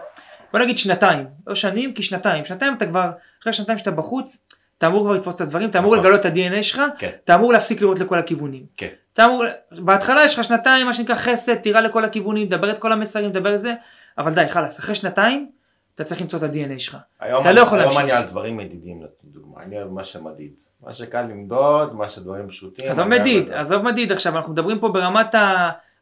[0.54, 3.12] בוא נגיד שנתיים, לא שנים, כי שנתיים, שנתיים אתה כבר,
[3.42, 4.44] אחרי שנתיים שאתה בחוץ,
[4.78, 6.06] אתה אמור כבר לתפוס את הדברים, אתה אמור נכון.
[6.06, 7.10] לגלות את ה-DNA שלך, כן.
[7.24, 8.66] אתה אמור להפסיק לראות לכל הכיוונים.
[8.78, 8.88] כן.
[9.14, 12.92] אתה אמור, בהתחלה יש לך שנתיים, מה שנקרא חסד, תירה לכל הכיוונים, דבר את כל
[12.92, 13.74] המסרים, דבר את זה,
[14.18, 15.50] אבל די, חלאס, אחרי שנתיים,
[15.96, 16.98] אתה צריך למצוא את ה-DNA שלך.
[17.20, 18.12] היום, אתה לא יכול היום להמשיך.
[18.14, 20.60] אני על דברים מדידים, לדוגמה, אני אוהב מה שמדיד.
[20.82, 22.92] מה שקל למדוד, מה שדברים פשוטים.
[22.92, 23.52] עזוב מדיד.
[23.52, 25.36] עזוב מדיד עכשיו, אנחנו מדברים פה ברמת.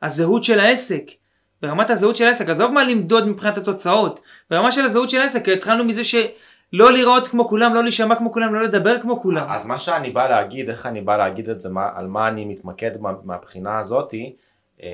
[0.01, 1.03] הזהות של העסק.
[1.61, 4.21] ברמת הזהות של העסק, עזוב מה למדוד מבחינת התוצאות.
[4.49, 8.53] ברמה של הזהות של העסק, התחלנו מזה שלא להיראות כמו כולם, לא להישמע כמו כולם,
[8.53, 9.45] לא לדבר כמו כולם.
[9.49, 12.45] אז מה שאני בא להגיד, איך אני בא להגיד את זה, מה, על מה אני
[12.45, 14.35] מתמקד מה- מהבחינה הזאתי,
[14.83, 14.87] אה,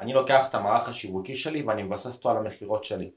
[0.00, 3.10] אני לוקח את המערך השיווקי שלי ואני מבסס אותו על המכירות שלי.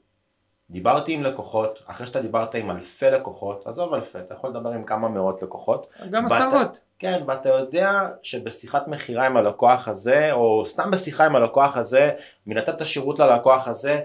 [0.72, 4.84] דיברתי עם לקוחות, אחרי שאתה דיברת עם אלפי לקוחות, עזוב אלפי, אתה יכול לדבר עם
[4.84, 5.86] כמה מאות לקוחות.
[6.10, 6.80] גם עשרות.
[6.98, 7.90] כן, ואתה יודע
[8.22, 12.10] שבשיחת מכירה עם הלקוח הזה, או סתם בשיחה עם הלקוח הזה,
[12.46, 14.00] מלתת את השירות ללקוח הזה,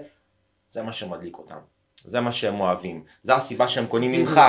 [0.68, 1.56] זה מה שמדליק אותם.
[2.04, 3.02] זה מה שהם אוהבים.
[3.22, 4.40] זה הסיבה שהם קונים ממך.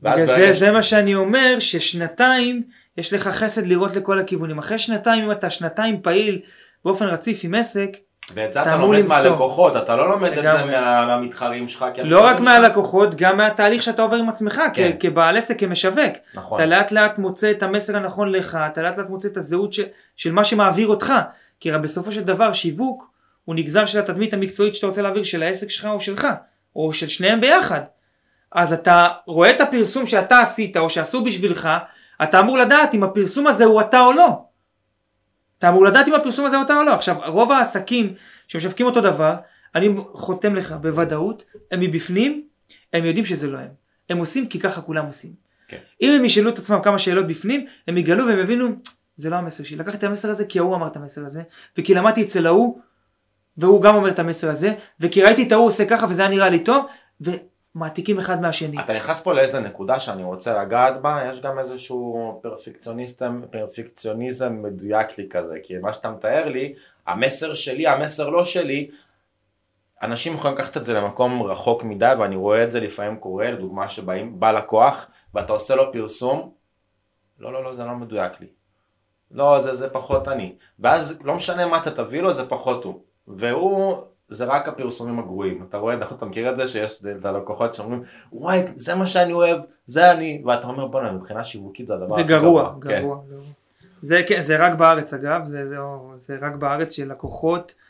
[0.00, 2.62] בגלל זה, ש- זה מה שאני אומר, ששנתיים
[2.96, 4.58] יש לך חסד לראות לכל הכיוונים.
[4.58, 6.42] אחרי שנתיים, אם אתה שנתיים פעיל
[6.84, 7.90] באופן רציף עם עסק,
[8.34, 9.14] ואת זה אתה לומד למצוא.
[9.14, 10.64] מהלקוחות, אתה לא לומד את זה.
[10.64, 11.84] מה- מהמתחרים שלך.
[12.04, 14.90] לא רק המתחרים שלך- מהלקוחות, גם מהתהליך שאתה עובר עם עצמך, כן.
[14.92, 15.98] כ- כבעל עסק, כמשווק.
[16.34, 16.58] נכון.
[16.60, 19.84] אתה לאט לאט מוצא את המסר הנכון לך, אתה לאט לאט מוצא את הזהות של,
[20.16, 21.12] של מה שמעביר אותך.
[21.60, 23.10] כי הרי בסופו של דבר שיווק
[23.44, 26.26] הוא נגזר של התדמית המקצועית שאתה רוצה להעביר של העסק שלך או שלך,
[26.76, 27.80] או של שניהם ביחד.
[28.52, 31.68] אז אתה רואה את הפרסום שאתה עשית או שעשו בשבילך,
[32.22, 34.28] אתה אמור לדעת אם הפרסום הזה הוא אתה או לא.
[35.58, 36.94] אתה אמור לדעת אם הפרסום הזה אתה או לא.
[36.94, 38.14] עכשיו, רוב העסקים
[38.48, 39.34] שמשווקים אותו דבר,
[39.74, 42.46] אני חותם לך בוודאות, הם מבפנים,
[42.92, 43.68] הם יודעים שזה לא הם.
[44.10, 45.30] הם עושים כי ככה כולם עושים.
[45.68, 45.78] כן.
[46.02, 48.68] אם הם ישאלו את עצמם כמה שאלות בפנים, הם יגלו והם יבינו,
[49.16, 49.76] זה לא המסר שלי.
[49.76, 51.42] לקחתי את המסר הזה כי ההוא אמר את המסר הזה,
[51.78, 52.80] וכי למדתי אצל ההוא,
[53.56, 56.48] והוא גם אומר את המסר הזה, וכי ראיתי את ההוא עושה ככה וזה היה נראה
[56.48, 56.86] לי טוב,
[57.76, 58.80] ומעתיקים אחד מהשני.
[58.80, 65.18] אתה נכנס פה לאיזה נקודה שאני רוצה לגעת בה, יש גם איזשהו פרפקציוניסטם, פרפקציוניזם מדויק
[65.18, 66.74] לי כזה, כי מה שאתה מתאר לי,
[67.06, 68.90] המסר שלי, המסר לא שלי,
[70.02, 73.88] אנשים יכולים לקחת את זה למקום רחוק מדי, ואני רואה את זה לפעמים קורה, לדוגמה
[73.88, 76.50] שבאים, בא לקוח, ואתה עושה לו פרסום,
[77.38, 78.46] לא, לא, לא, זה לא מדויק לי.
[79.30, 80.54] לא, זה, זה פחות אני.
[80.78, 83.00] ואז לא משנה מה אתה תביא לו, זה פחות הוא.
[83.28, 83.96] והוא,
[84.28, 85.62] זה רק הפרסומים הגרועים.
[85.68, 89.32] אתה רואה, נכון, אתה מכיר את זה שיש את הלקוחות שאומרים, וואי, זה מה שאני
[89.32, 90.42] אוהב, זה אני.
[90.46, 92.88] ואתה אומר, בוא'נה, מבחינה שיווקית זה הדבר זה הכי גרוע, כן.
[92.88, 93.18] גרוע.
[93.30, 93.42] גרוע.
[94.02, 97.85] זה, כן, זה רק בארץ אגב, זה, לא, זה רק בארץ שלקוחות, אה,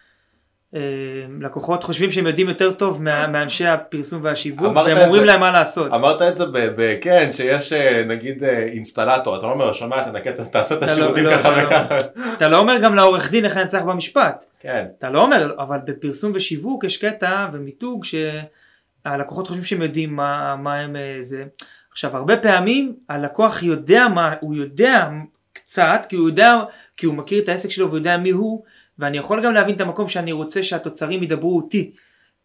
[1.41, 5.27] לקוחות חושבים שהם יודעים יותר טוב מה, מאנשי הפרסום והשיווק, והם אומרים זה.
[5.27, 5.93] להם מה לעשות.
[5.93, 6.59] אמרת את זה ב...
[6.77, 10.87] ב כן, שיש אה, נגיד אה, אינסטלטור, אתה לא אומר, שומע, תנקה, תעשה את לא-
[10.87, 11.67] השירותים לא, ככה אתה לא.
[11.67, 11.99] וככה.
[12.37, 14.45] אתה לא אומר גם לעורך דין איך לנצח במשפט.
[14.61, 20.57] כן, אתה לא אומר, אבל בפרסום ושיווק יש קטע ומיתוג שהלקוחות חושבים שהם יודעים מה,
[20.57, 21.45] מה הם אה, זה.
[21.93, 25.09] עכשיו הרבה פעמים הלקוח יודע מה, הוא יודע
[25.53, 26.61] קצת, כי הוא יודע,
[26.97, 28.63] כי הוא מכיר את העסק שלו והוא יודע מי הוא,
[28.99, 31.93] ואני יכול גם להבין את המקום שאני רוצה שהתוצרים ידברו אותי.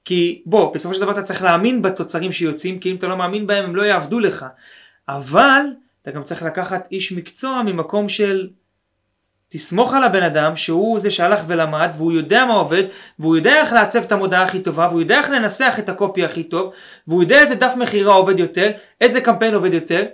[0.06, 3.48] כי בוא, בסופו של דבר אתה צריך להאמין בתוצרים שיוצאים, כי אם אתה לא מאמין
[3.48, 4.46] בהם הם לא יעבדו לך.
[5.10, 5.62] אבל
[6.02, 8.50] אתה גם צריך לקחת איש מקצוע ממקום של
[9.50, 12.84] תסמוך על הבן אדם שהוא זה שהלך ולמד והוא יודע מה עובד
[13.20, 16.44] והוא יודע איך לעצב את המודעה הכי טובה והוא יודע איך לנסח את הקופי הכי
[16.44, 16.74] טוב
[17.08, 20.06] והוא יודע איזה דף מכירה עובד יותר, איזה קמפיין עובד יותר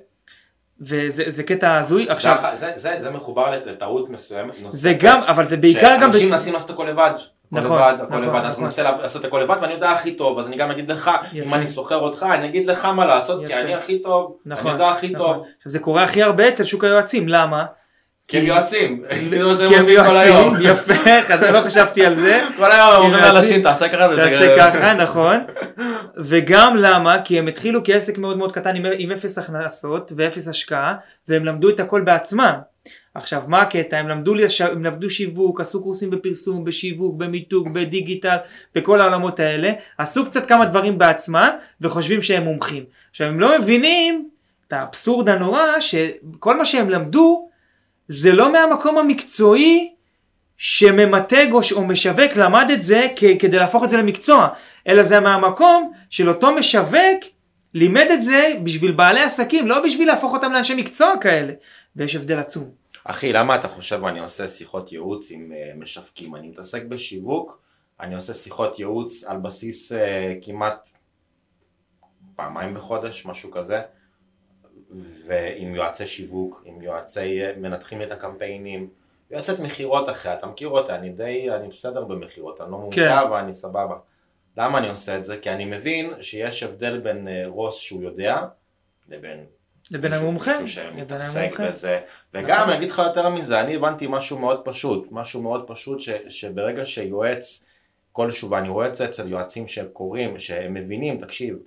[0.82, 5.48] וזה זה קטע הזוי עכשיו עכשיו, זה, זה, זה מחובר לטעות מסוימת, זה גם אבל
[5.48, 7.12] זה בעיקר גם שאנשים מנסים לעשות הכל לבד.
[7.52, 8.64] הכל נכון, לבד, הכל נכון, לבד, אז נכון.
[8.64, 11.56] ננסה לעשות הכל לבד ואני יודע הכי טוב, אז אני גם אגיד לך, אם יפה.
[11.56, 13.62] אני שוכר אותך, אני אגיד לך מה לעשות, כי יפה.
[13.62, 15.26] אני הכי טוב, אני נכון, יודע הכי נכון.
[15.26, 17.66] טוב, עכשיו זה קורה הכי הרבה אצל שוק היועצים למה?
[18.28, 22.42] כי הם יועצים, זה מה שהם עושים כל היום, יפה, אתה לא חשבתי על זה.
[22.58, 23.24] כל היום הם אומרים.
[23.24, 25.38] לאנשים, תעשה ככה, תעשה ככה, נכון.
[26.18, 27.22] וגם למה?
[27.22, 30.96] כי הם התחילו כעסק מאוד מאוד קטן עם, עם אפס הכנסות ואפס השקעה,
[31.28, 32.54] והם למדו את הכל בעצמם.
[33.14, 33.98] עכשיו, מה הקטע?
[33.98, 34.62] הם למדו, לש...
[34.62, 38.38] הם למדו שיווק, עשו קורסים בפרסום, בשיווק, במיתוג, בדיגיטל,
[38.76, 41.50] בכל העולמות האלה, עשו קצת כמה דברים בעצמם,
[41.82, 42.84] וחושבים שהם מומחים.
[43.12, 44.30] עכשיו, הם לא מבינים
[44.68, 47.47] את האבסורד הנורא, שכל מה שהם למדו,
[48.08, 49.94] זה לא מהמקום המקצועי
[50.58, 53.08] שממתג או, או משווק למד את זה
[53.40, 54.48] כדי להפוך את זה למקצוע,
[54.88, 57.24] אלא זה מהמקום של אותו משווק
[57.74, 61.54] לימד את זה בשביל בעלי עסקים, לא בשביל להפוך אותם לאנשי מקצוע כאלה.
[61.96, 62.70] ויש הבדל עצום.
[63.04, 66.36] אחי, למה אתה חושב אני עושה שיחות ייעוץ עם uh, משווקים?
[66.36, 67.62] אני מתעסק בשיווק,
[68.00, 69.96] אני עושה שיחות ייעוץ על בסיס uh,
[70.42, 70.90] כמעט
[72.36, 73.82] פעמיים בחודש, משהו כזה,
[75.28, 78.90] ועם יועצי שיווק, עם יועצי, מנתחים את הקמפיינים,
[79.32, 83.32] יועצת מכירות אחרי, אתה מכיר אותה, אני די, אני בסדר במכירות, אני לא מומחה כן.
[83.32, 83.96] ואני סבבה.
[84.58, 85.38] למה אני עושה את זה?
[85.38, 88.42] כי אני מבין שיש הבדל בין uh, רוס שהוא יודע,
[89.10, 89.46] לבין
[89.92, 90.60] לבין המומחה.
[90.62, 91.60] מישהו שמתעסק.
[91.60, 92.00] בזה.
[92.34, 92.70] וגם נכון.
[92.70, 96.86] אני אגיד לך יותר מזה, אני הבנתי משהו מאוד פשוט, משהו מאוד פשוט ש, שברגע
[96.86, 97.66] שיועץ
[98.12, 101.58] כלשהו, ואני רואה את זה אצל יועצים שקוראים, שהם מבינים, תקשיב,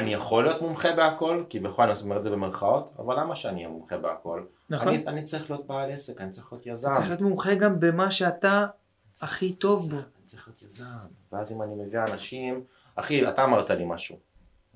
[0.00, 3.56] אני יכול להיות מומחה בהכל, כי בכל אני אומר את זה במרכאות, אבל למה שאני
[3.56, 4.44] אהיה מומחה בהכל?
[4.70, 4.88] נכון.
[4.88, 6.92] אני, אני צריך להיות בעל עסק, אני צריך להיות יזם.
[6.94, 8.66] צריך להיות מומחה גם במה שאתה
[9.22, 9.96] הכי טוב בו.
[9.96, 10.84] אני צריך להיות יזם.
[11.32, 14.16] ואז אם אני מביא אנשים, אחי, אתה אמרת לי משהו.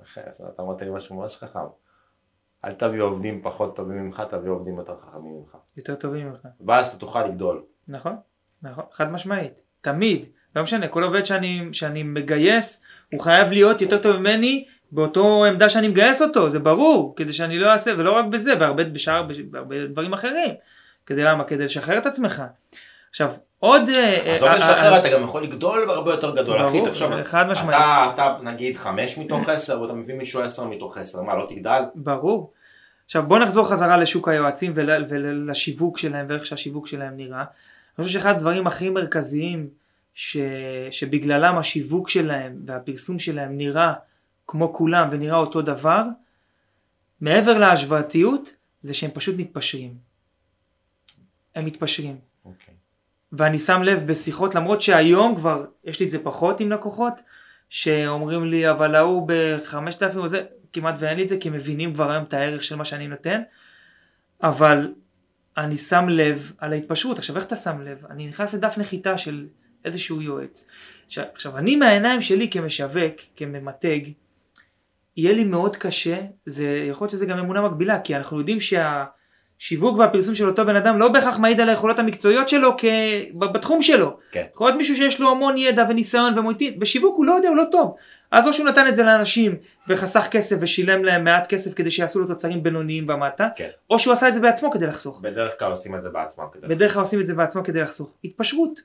[0.02, 1.66] אחי, אתה אמרת לי משהו ממש חכם.
[2.64, 5.56] אל תביא עובדים פחות טובים ממך, תביא עובדים יותר חכמים ממך.
[5.76, 6.48] יותר טובים ממך.
[6.66, 7.64] ואז אתה תוכל לגדול.
[7.88, 8.16] נכון,
[8.62, 9.52] נכון, חד משמעית.
[9.80, 10.26] תמיד.
[10.56, 12.82] לא משנה, כל עובד שאני, שאני מגייס,
[13.12, 17.58] הוא חייב להיות יותר טוב ממני באותו עמדה שאני מגייס אותו, זה ברור, כדי שאני
[17.58, 20.54] לא אעשה, ולא רק בזה, בהרבה, בשאר, בהרבה דברים אחרים.
[21.06, 21.44] כדי למה?
[21.44, 22.42] כדי לשחרר את עצמך.
[23.10, 23.88] עכשיו, עוד...
[23.88, 26.64] אה, עזוב אה, לשחרר, אה, אתה גם יכול לגדול הרבה יותר גדול.
[26.66, 27.78] אחי, תחשוב, חד משמעית.
[27.78, 31.82] אתה, אתה נגיד חמש מתוך עשר, ואתה מביא מישהו עשר מתוך עשר, מה, לא תגדל?
[31.94, 32.52] ברור.
[33.06, 37.44] עכשיו בוא נחזור חזרה לשוק היועצים ול- ולשיווק שלהם ואיך שהשיווק שלהם נראה.
[37.98, 39.68] אני חושב שאחד הדברים הכי מרכזיים
[40.14, 40.36] ש...
[40.90, 43.92] שבגללם השיווק שלהם והפרסום שלהם נראה
[44.46, 46.04] כמו כולם ונראה אותו דבר,
[47.20, 49.94] מעבר להשוואתיות, זה שהם פשוט מתפשרים.
[51.54, 52.18] הם מתפשרים.
[52.44, 52.74] אוקיי.
[53.32, 57.12] ואני שם לב בשיחות, למרות שהיום כבר יש לי את זה פחות עם לקוחות,
[57.68, 62.10] שאומרים לי אבל ההוא ב-5000 או זה, כמעט ואין לי את זה, כי מבינים כבר
[62.10, 63.42] היום את הערך של מה שאני נותן,
[64.42, 64.92] אבל
[65.56, 67.18] אני שם לב על ההתפשרות.
[67.18, 68.06] עכשיו איך אתה שם לב?
[68.10, 69.46] אני נכנס לדף נחיתה של
[69.84, 70.66] איזשהו יועץ.
[71.06, 74.00] עכשיו, עכשיו אני מהעיניים שלי כמשווק, כממתג,
[75.16, 79.98] יהיה לי מאוד קשה, זה, יכול להיות שזה גם אמונה מקבילה, כי אנחנו יודעים שהשיווק
[79.98, 82.84] והפרסום של אותו בן אדם לא בהכרח מעיד על היכולות המקצועיות שלו כ...
[83.38, 84.16] בתחום שלו.
[84.30, 84.44] כן.
[84.54, 87.64] יכול להיות מישהו שיש לו המון ידע וניסיון ומויטין, בשיווק הוא לא יודע, הוא לא
[87.70, 87.96] טוב.
[88.30, 89.56] אז או שהוא נתן את זה לאנשים
[89.88, 93.68] וחסך כסף ושילם להם מעט כסף כדי שיעשו לו תוצרים בינוניים ומטה, כן.
[93.90, 95.20] או שהוא עשה את זה בעצמו כדי לחסוך.
[95.20, 96.44] בדרך כלל עושים את זה בעצמם.
[96.52, 98.14] כדי בדרך כלל עושים את זה בעצמו כדי לחסוך.
[98.24, 98.80] התפשרות.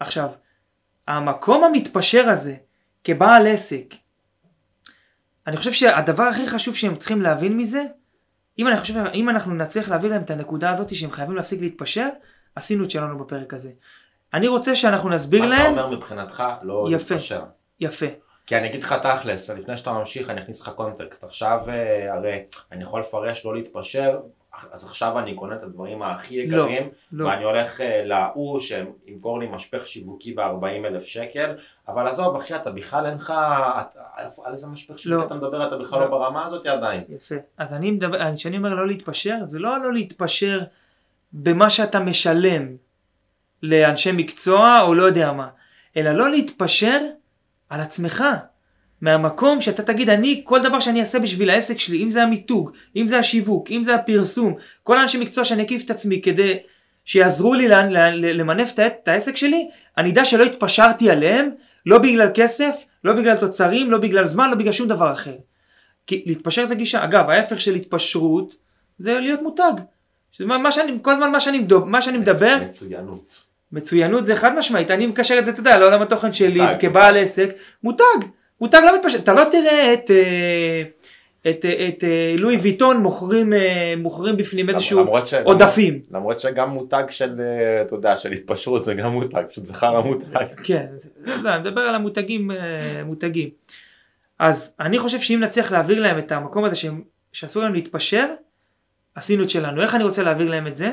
[0.00, 0.28] עכשיו,
[1.08, 2.54] המקום המתפשר הזה,
[3.04, 3.94] כבעל עסק,
[5.46, 7.82] אני חושב שהדבר הכי חשוב שהם צריכים להבין מזה,
[8.58, 12.08] אם אני חושב, אם אנחנו נצליח להביא להם את הנקודה הזאת שהם חייבים להפסיק להתפשר,
[12.54, 13.70] עשינו את שלנו בפרק הזה.
[14.34, 17.14] אני רוצה שאנחנו נסביר מה זה להם, אומר מבחינתך לא יפה.
[17.14, 17.42] להתפשר?
[17.80, 18.06] יפה,
[18.46, 21.24] כי אני אגיד לך תכלס, לפני שאתה ממשיך אני אכניס לך קונטקסט.
[21.24, 24.20] עכשיו אה, הרי אני יכול לפרש לא להתפשר,
[24.72, 27.26] אז עכשיו אני קונה את הדברים הכי יקרים, לא.
[27.26, 31.54] ואני הולך אה, להוא שימכור לי משפך שיווקי ב-40 אלף שקל,
[31.88, 33.32] אבל עזוב אחי אתה בכלל אין לך,
[34.44, 35.26] על איזה משפך שיווקי לא.
[35.26, 36.04] אתה מדבר, אתה בכלל לא.
[36.04, 37.04] לא ברמה הזאת עדיין.
[37.08, 37.34] יפה.
[37.58, 40.60] אז אני מדבר, כשאני אומר לא להתפשר, זה לא לא להתפשר
[41.32, 42.76] במה שאתה משלם
[43.62, 45.48] לאנשי מקצוע או לא יודע מה,
[45.96, 46.98] אלא לא להתפשר
[47.68, 48.24] על עצמך.
[49.04, 53.08] מהמקום שאתה תגיד, אני, כל דבר שאני אעשה בשביל העסק שלי, אם זה המיתוג, אם
[53.08, 56.58] זה השיווק, אם זה הפרסום, כל האנשי מקצוע שאני אקיף את עצמי כדי
[57.04, 57.68] שיעזרו לי
[58.34, 61.50] למנף את העסק שלי, אני אדע שלא התפשרתי עליהם,
[61.86, 65.34] לא בגלל כסף, לא בגלל תוצרים, לא בגלל זמן, לא בגלל שום דבר אחר.
[66.06, 67.04] כי להתפשר זה גישה.
[67.04, 68.56] אגב, ההפך של התפשרות
[68.98, 69.72] זה להיות מותג.
[70.32, 73.46] שזה מה, מה שאני, כל הזמן מה שאני, מדוב- מה שאני מדבר, מצוינות.
[73.72, 77.16] מצוינות זה חד משמעית, אני מקשר את זה, אתה יודע, לעולם התוכן שלי, מותג, כבעל
[77.16, 77.50] עסק,
[77.82, 78.04] מותג,
[78.60, 80.82] מותג לא מתפשר, אתה לא תראה את, אה,
[81.50, 83.52] את, אה, את אה, לואי ויטון מוכרים,
[83.96, 86.00] מוכרים בפנים איזשהו למרות ש- עודפים.
[86.10, 87.40] למרות שגם מותג של,
[87.86, 90.46] אתה יודע, של התפשרות זה גם מותג, פשוט זה חרא מותג.
[90.64, 90.86] כן,
[91.42, 92.50] לא, אני מדבר על המותגים,
[93.04, 93.48] מותגים.
[94.38, 98.26] אז אני חושב שאם נצליח להעביר להם את המקום הזה שהם, שאסור להם להתפשר,
[99.14, 99.82] עשינו את שלנו.
[99.82, 100.90] איך אני רוצה להעביר להם את זה?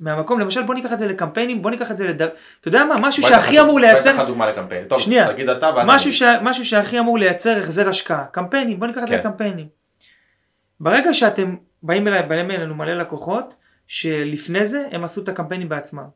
[0.00, 2.22] מהמקום, למשל בוא ניקח את זה לקמפיינים, בוא ניקח את זה לד...
[2.22, 2.32] אתה
[2.66, 4.88] יודע מה, משהו בוא שהכי אמור בוא לייצר, לך דוגמה לקמפיין.
[4.88, 5.32] טוב, שנייה.
[5.32, 6.12] תגיד אתה ואז משהו.
[6.12, 6.22] ש...
[6.42, 9.20] משהו שהכי אמור לייצר החזר השקעה, קמפיינים, בוא ניקח את זה כן.
[9.20, 9.66] לקמפיינים.
[10.80, 13.54] ברגע שאתם באים אליי, באים אלינו מלא לקוחות,
[13.86, 16.06] שלפני זה הם עשו את הקמפיינים בעצמם.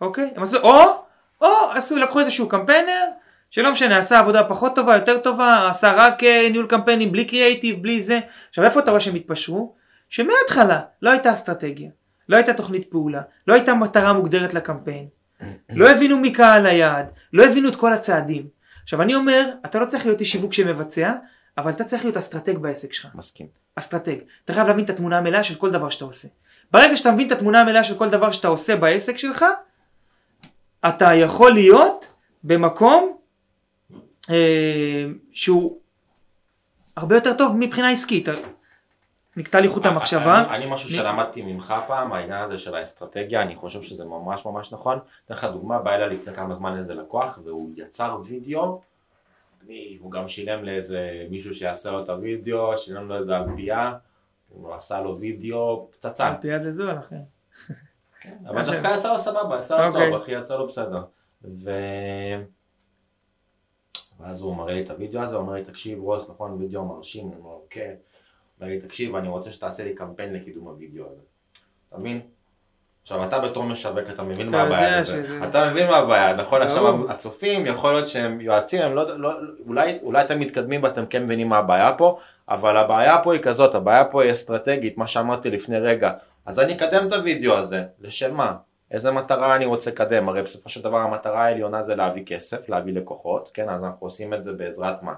[0.00, 0.30] אוקיי?
[0.36, 1.04] הם עשו, או,
[1.40, 3.02] או עשו, לקחו איזשהו קמפיינר,
[3.50, 7.82] שלא משנה, עשה עבודה פחות טובה, יותר טובה, עשה רק אה, ניהול קמפיינים, בלי קריאייטיב,
[7.82, 8.20] בלי זה.
[8.48, 9.74] עכשיו איפה אתה רואה שהם התפשרו?
[10.08, 11.90] שמההתחלה לא הייתה אסטרטגיה,
[12.28, 15.08] לא הייתה תוכנית פעולה, לא הייתה מטרה מוגדרת לקמפיין,
[15.70, 18.48] לא הבינו מי קהל היעד, לא הבינו את כל הצעדים.
[18.82, 21.12] עכשיו אני אומר, אתה לא צריך להיות איש שיווק שמבצע,
[21.58, 23.14] אבל אתה צריך להיות אסטרטג בעסק שלך.
[23.14, 23.46] מסכים.
[23.74, 24.16] אסטרטג.
[24.44, 26.28] אתה חייב להבין את התמונה המלאה של כל דבר שאתה עושה.
[26.70, 29.44] ברגע שאתה מבין את התמונה המלאה של כל דבר שאתה עושה בעסק שלך,
[30.88, 33.16] אתה יכול להיות במקום
[34.30, 35.78] אה, שהוא
[36.96, 38.28] הרבה יותר טוב מבחינה עסקית.
[39.36, 40.44] נקטע לי חוט המחשבה.
[40.44, 44.72] אני, אני משהו שלמדתי ממך פעם, העניין הזה של האסטרטגיה, אני חושב שזה ממש ממש
[44.72, 44.98] נכון.
[45.24, 48.80] אתן לך דוגמה, בא אליי לפני כמה זמן איזה לקוח, והוא יצר וידאו,
[50.00, 53.92] הוא גם שילם לאיזה מישהו שיעשה לו את הוידאו, שילם לו איזה אלפייה,
[54.48, 56.26] הוא עשה לו וידאו פצצה.
[56.26, 57.16] על פי זה זו לכם.
[58.46, 60.10] אבל דווקא יצא לו סבבה, יצא לו אוקיי.
[60.10, 61.04] טוב, אחי, יצא לו בסדר.
[61.44, 61.70] ו...
[64.20, 67.28] ואז הוא מראה לי את הוידאו הזה, הוא אומר לי, תקשיב רוס, נכון, וידאו מרשים,
[67.28, 67.94] אני אומר, כן.
[68.60, 71.20] לי, תקשיב, אני רוצה שתעשה לי קמפיין לקידום הוידאו הזה.
[71.88, 72.20] אתה מבין?
[73.02, 76.62] עכשיו אתה בתור משווק אתה מבין מה הבעיה בזה, שזה- אתה מבין מה הבעיה, נכון.
[76.62, 79.32] עכשיו הצופים יכול להיות שהם יועצים, הם לא, לא,
[79.66, 83.74] אולי, אולי אתם מתקדמים ואתם כן מבינים מה הבעיה פה, אבל הבעיה פה היא כזאת,
[83.74, 86.10] הבעיה פה היא אסטרטגית, מה שאמרתי לפני רגע,
[86.46, 88.54] אז אני אקדם את הוידאו הזה, לשם מה?
[88.90, 90.28] איזה מטרה אני רוצה לקדם?
[90.28, 93.68] הרי בסופו של דבר המטרה העליונה זה להביא כסף, להביא לקוחות, כן?
[93.68, 95.14] אז אנחנו עושים את זה בעזרת מה?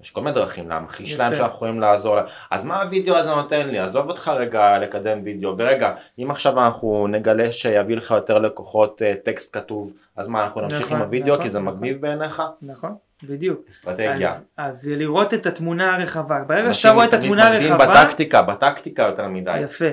[0.00, 1.16] יש כל מיני דרכים להמחיש.
[1.16, 2.24] להם שאנחנו יכולים לעזור להם.
[2.50, 3.78] אז מה הוידאו הזה נותן לי?
[3.78, 5.54] עזוב אותך רגע לקדם וידאו.
[5.58, 10.60] ורגע, אם עכשיו אנחנו נגלה שיביא לך יותר לקוחות אה, טקסט כתוב, אז מה, אנחנו
[10.60, 11.74] נמשיך נכון, עם הוידאו נכון, כי זה נכון.
[11.74, 12.42] מגניב בעיניך?
[12.62, 13.60] נכון, בדיוק.
[13.68, 14.30] אסטרטגיה.
[14.30, 16.38] אז, אז לראות את התמונה הרחבה.
[16.46, 19.60] ברגע שאתה אנשים רואה את התמונה מתמקדים הרחבה, בטקטיקה, בטקטיקה יותר מדי.
[19.60, 19.90] יפה.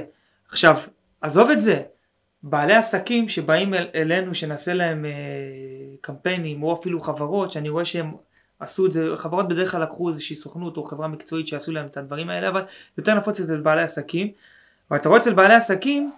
[0.49, 0.77] עכשיו,
[1.21, 1.81] עזוב את זה.
[2.43, 5.11] בעלי עסקים שבאים אל, אלינו שנעשה להם אה,
[6.01, 8.11] קמפיינים או אפילו חברות שאני רואה שהם
[8.59, 11.97] עשו את זה, חברות בדרך כלל לקחו איזושהי סוכנות או חברה מקצועית שעשו להם את
[11.97, 12.61] הדברים האלה אבל
[12.97, 14.31] יותר נפוץ אצל בעלי עסקים.
[14.91, 16.11] ואתה רואה אצל בעלי עסקים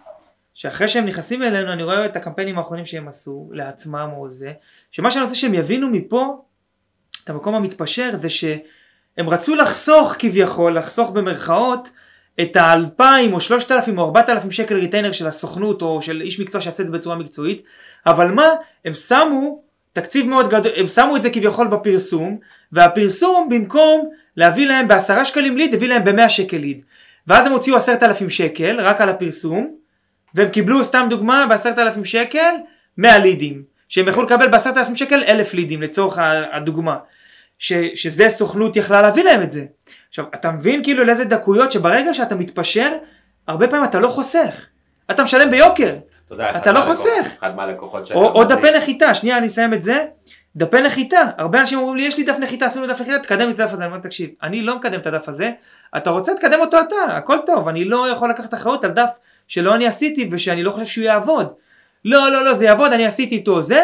[0.54, 4.54] שאחרי שהם נכנסים אלינו אני רואה את הקמפיינים האחרונים שהם עשו לעצמם או זה
[4.92, 6.46] שמה שאני רוצה שהם יבינו מפה
[7.24, 11.90] את המקום המתפשר זה שהם רצו לחסוך כביכול, לחסוך במרכאות,
[12.42, 16.40] את האלפיים או שלושת אלפים או ארבעת אלפים שקל ריטיינר של הסוכנות או של איש
[16.40, 17.64] מקצוע שיעשה את זה בצורה מקצועית,
[18.06, 18.48] אבל מה,
[18.86, 19.64] הם שמו
[19.96, 22.38] תקציב מאוד גדול, הם שמו את זה כביכול בפרסום,
[22.72, 26.82] והפרסום במקום להביא להם בעשרה שקלים ליד, הביא להם במאה שקל ליד.
[27.28, 29.76] ואז הם הוציאו עשרת אלפים שקל רק על הפרסום,
[30.36, 32.54] והם קיבלו סתם דוגמה בעשרת אלפים שקל
[32.98, 33.64] 100 לידים.
[33.90, 36.18] שהם יכלו לקבל בעשרת אלפים שקל אלף לידים לצורך
[36.52, 36.98] הדוגמה.
[37.60, 39.66] ש, שזה סוכנות יכלה להביא להם את זה.
[40.10, 42.90] עכשיו אתה מבין כאילו לאיזה דקויות שברגע שאתה מתפשר
[43.48, 44.68] הרבה פעמים אתה לא חוסך.
[45.12, 47.28] אתה משלם ביוקר אתה יודע, אתה לא חוסך.
[47.40, 48.44] אחד מהלקוחות או, או.
[48.44, 50.06] דפי נחיתה שנייה אני אסיים את זה
[50.56, 53.60] דפי נחיתה הרבה אנשים אומרים לי יש לי דף נחיתה עשינו דף נחיתה תקדם את
[53.60, 55.52] הדף הזה אני אומר תקשיב אני לא מקדם את הדף הזה
[55.98, 59.76] אתה רוצה תקדם אותו אתה הכל טוב אני לא יכול לקחת אחריות על דף שלא
[59.76, 61.54] אני עשיתי ושאני לא חושב שהוא יעבוד
[62.06, 63.84] לא לא לא זה יעבוד אני עשיתי איתו זה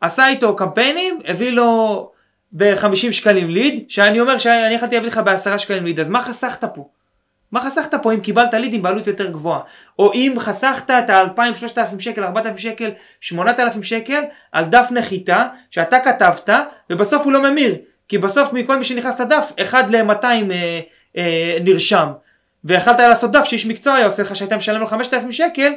[0.00, 2.10] עשה איתו קמפיינים הביא לו
[2.52, 6.64] ב-50 שקלים ליד שאני אומר שאני יכולתי להביא לך ב-10 שקלים ליד אז מה חסכת
[6.74, 6.88] פה
[7.52, 9.60] מה חסכת פה אם קיבלת לידים בעלות יותר גבוהה?
[9.98, 16.00] או אם חסכת את ה-2,000, 3,000 שקל, 4,000 שקל, 8,000 שקל על דף נחיתה שאתה
[16.00, 16.50] כתבת
[16.90, 17.74] ובסוף הוא לא ממיר.
[18.08, 20.80] כי בסוף מכל מי שנכנס לדף, 1 ל-200 אה,
[21.16, 22.08] אה, נרשם.
[22.64, 25.72] ויכלת לעשות דף שאיש מקצוע היה עושה לך שהיית משלם לו 5,000 שקל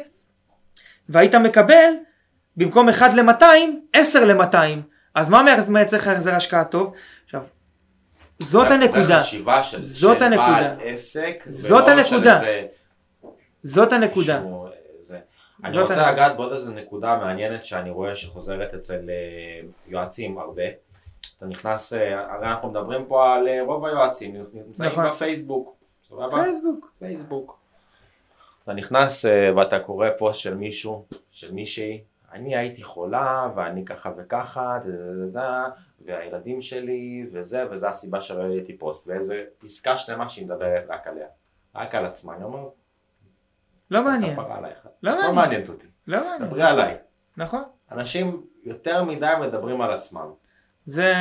[1.09, 1.89] והיית מקבל
[2.57, 3.45] במקום 1 ל-200,
[3.93, 4.55] 10 ל-200.
[5.15, 6.93] אז מה מייצר לך החזר השקעה טוב?
[8.39, 9.03] זאת הנקודה.
[9.03, 10.75] זה חשיבה של זאת של הנקודה.
[10.77, 12.33] בעל עסק, זאת הנקודה.
[12.33, 12.67] איזה
[13.63, 14.43] זאת הנקודה.
[14.99, 15.19] זה.
[15.63, 16.11] אני רוצה הנקודה.
[16.11, 20.63] לגעת בעוד איזה נקודה מעניינת שאני רואה שחוזרת אצל אה, יועצים הרבה.
[21.37, 25.05] אתה נכנס, אה, הרי אנחנו מדברים פה על אה, רוב היועצים, נמצאים נכון.
[25.05, 25.75] בפייסבוק.
[26.03, 26.43] סבבה?
[26.43, 26.91] פייסבוק.
[26.99, 27.59] פייסבוק.
[28.63, 29.25] אתה נכנס
[29.57, 32.03] ואתה קורא פוסט של מישהו, של מישהי,
[32.35, 34.77] אני הייתי חולה ואני ככה וככה,
[36.05, 41.27] והילדים שלי וזה, וזה הסיבה שלא העליתי פוסט, ואיזה פסקה שלמה שהיא מדברת רק עליה,
[41.75, 42.67] רק על עצמה, אני אומר,
[43.91, 44.35] לא מעניין.
[44.37, 44.43] לא
[45.03, 45.35] לא מעניין.
[45.35, 46.41] מעניינת אותי, לא מעניין.
[46.49, 46.97] דברי עליי.
[47.37, 47.63] נכון.
[47.91, 50.27] אנשים יותר מדי מדברים על עצמם.
[50.85, 51.13] זה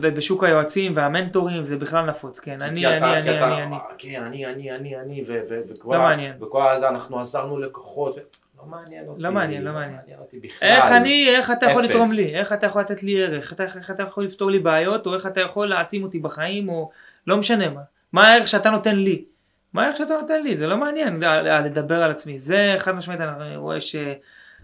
[0.00, 2.62] בשוק היועצים והמנטורים זה בכלל נפוץ, כן.
[2.62, 3.76] אני, אני, אתה- אני, כי אתה- אני, אני.
[3.98, 5.24] כן, אני, אני, אני, אני,
[5.68, 6.46] וכל לא.
[6.46, 8.20] וכל הזה אנחנו עזרנו לקוחות, ו-
[8.68, 9.22] מעניין אותי.
[9.22, 10.00] לא מעניין, לא מעניין.
[10.18, 10.68] אותי בכלל.
[10.68, 11.84] איך אני, איך אתה יכול.
[11.84, 15.14] לתרום לי, איך אתה יכול לתת לי ערך, איך אתה- יכול לפתור לי בעיות, או
[15.14, 16.90] איך אתה יכול להעצים אותי בחיים, או
[17.26, 17.80] לא משנה מה.
[18.12, 19.24] מה הערך שאתה נותן לי?
[19.72, 20.56] מה הערך שאתה נותן לי?
[20.56, 22.38] זה לא מעניין ל- לדבר על עצמי.
[22.38, 23.80] זה חד משמעית אני רואה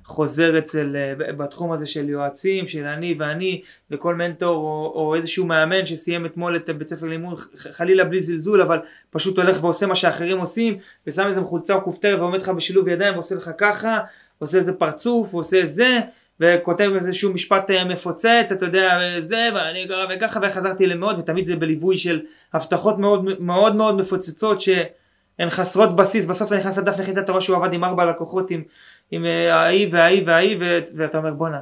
[0.04, 5.46] שחוזר אצל, אה, בתחום הזה של יועצים, של אני ואני, וכל מנטור או, או איזשהו
[5.46, 8.78] מאמן שסיים אתמול את בית ספר לימוד, חלילה בלי זלזול, אבל
[9.10, 13.14] פשוט הולך ועושה מה שאחרים עושים, ושם איזה חולצה או כופתרת ועומד לך בשילוב ידיים
[13.14, 13.98] ועושה לך ככה,
[14.38, 16.00] עושה איזה פרצוף, ועושה זה,
[16.40, 21.56] וכותב איזשהו משפט אה, מפוצץ, אתה יודע, זה, ואני ככה וככה, וחזרתי למאוד, ותמיד זה
[21.56, 22.20] בליווי של
[22.52, 27.42] הבטחות מאוד מאוד מאוד מפוצצות, שהן חסרות בסיס, בסוף אתה נכנס לדף נחיתה, אתה רואה
[27.42, 28.62] שהוא עבד עם ארבע לקוחות, עם,
[29.10, 30.56] עם אה, ההיא וההיא וההיא,
[30.96, 31.60] ואתה אומר בואנה,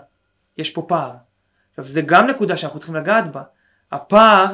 [0.58, 1.12] יש פה פער.
[1.70, 3.42] עכשיו זה גם נקודה שאנחנו צריכים לגעת בה.
[3.92, 4.46] הפער,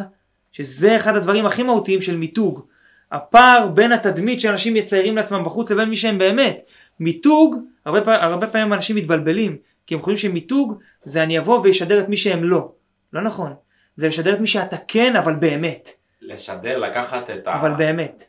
[0.52, 2.66] שזה אחד הדברים הכי מהותיים של מיתוג.
[3.12, 6.62] הפער בין התדמית שאנשים מציירים לעצמם בחוץ לבין מי שהם באמת.
[7.00, 12.00] מיתוג, הרבה, פעמים, הרבה פעמים אנשים מתבלבלים, כי הם חושבים שמיתוג זה אני אבוא וישדר
[12.00, 12.72] את מי שהם לא.
[13.12, 13.54] לא נכון.
[13.96, 15.90] זה לשדר את מי שאתה כן, אבל באמת.
[16.22, 17.54] לשדר, לקחת את ה...
[17.54, 18.24] אבל באמת.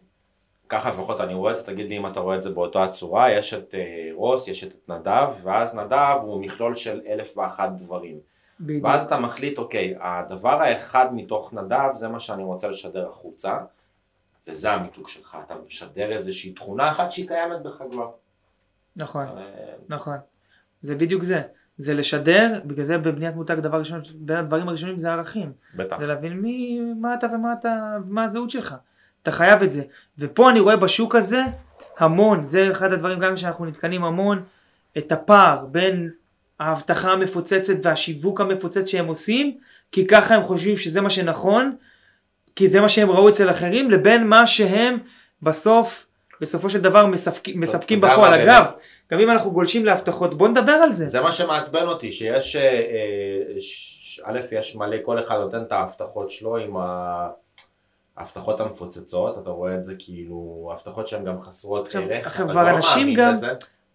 [0.70, 3.32] ככה לפחות אני רואה את זה, תגיד לי אם אתה רואה את זה באותה הצורה,
[3.32, 8.20] יש את אה, רוס, יש את נדב, ואז נדב הוא מכלול של אלף ואחת דברים.
[8.60, 8.86] בדיוק.
[8.86, 13.58] ואז אתה מחליט, אוקיי, הדבר האחד מתוך נדב זה מה שאני רוצה לשדר החוצה,
[14.48, 18.12] וזה המיתוג שלך, אתה משדר איזושהי תכונה אחת שהיא קיימת בך כבר.
[18.96, 19.44] נכון, אה,
[19.90, 20.18] נכון.
[20.82, 21.42] זה בדיוק זה.
[21.78, 25.54] זה לשדר, בגלל זה בבניית מותג דבר ראשון, בין הדברים הראשונים זה ערכים.
[25.76, 26.00] בטח.
[26.00, 28.76] זה להבין מי, מה אתה ומה אתה, מה הזהות שלך.
[29.24, 29.82] אתה חייב את זה.
[30.20, 31.42] ופה אני רואה בשוק הזה
[32.00, 34.44] המון, זה אחד הדברים גם שאנחנו נתקנים המון,
[34.98, 36.10] את הפער בין
[36.60, 39.58] ההבטחה המפוצצת והשיווק המפוצץ שהם עושים,
[39.92, 41.76] כי ככה הם חושבים שזה מה שנכון,
[42.56, 44.98] כי זה מה שהם ראו אצל אחרים, לבין מה שהם
[45.42, 46.06] בסוף,
[46.42, 48.34] בסופו של דבר מספקים, מספקים בפועל.
[48.34, 48.66] אגב,
[49.12, 51.08] גם אם אנחנו גולשים להבטחות, בוא נדבר על זה.
[51.08, 52.82] זה מה שמעצבן אותי, שיש, אה,
[54.24, 57.28] א', יש מלא, כל אחד נותן את ההבטחות שלו עם ה-
[58.20, 62.54] ההבטחות המפוצצות, אתה רואה את זה כאילו, הבטחות שהן גם חסרות עכשיו- ערך, עכשיו אתה
[62.54, 63.48] כבר לא אנשים גם- לזה.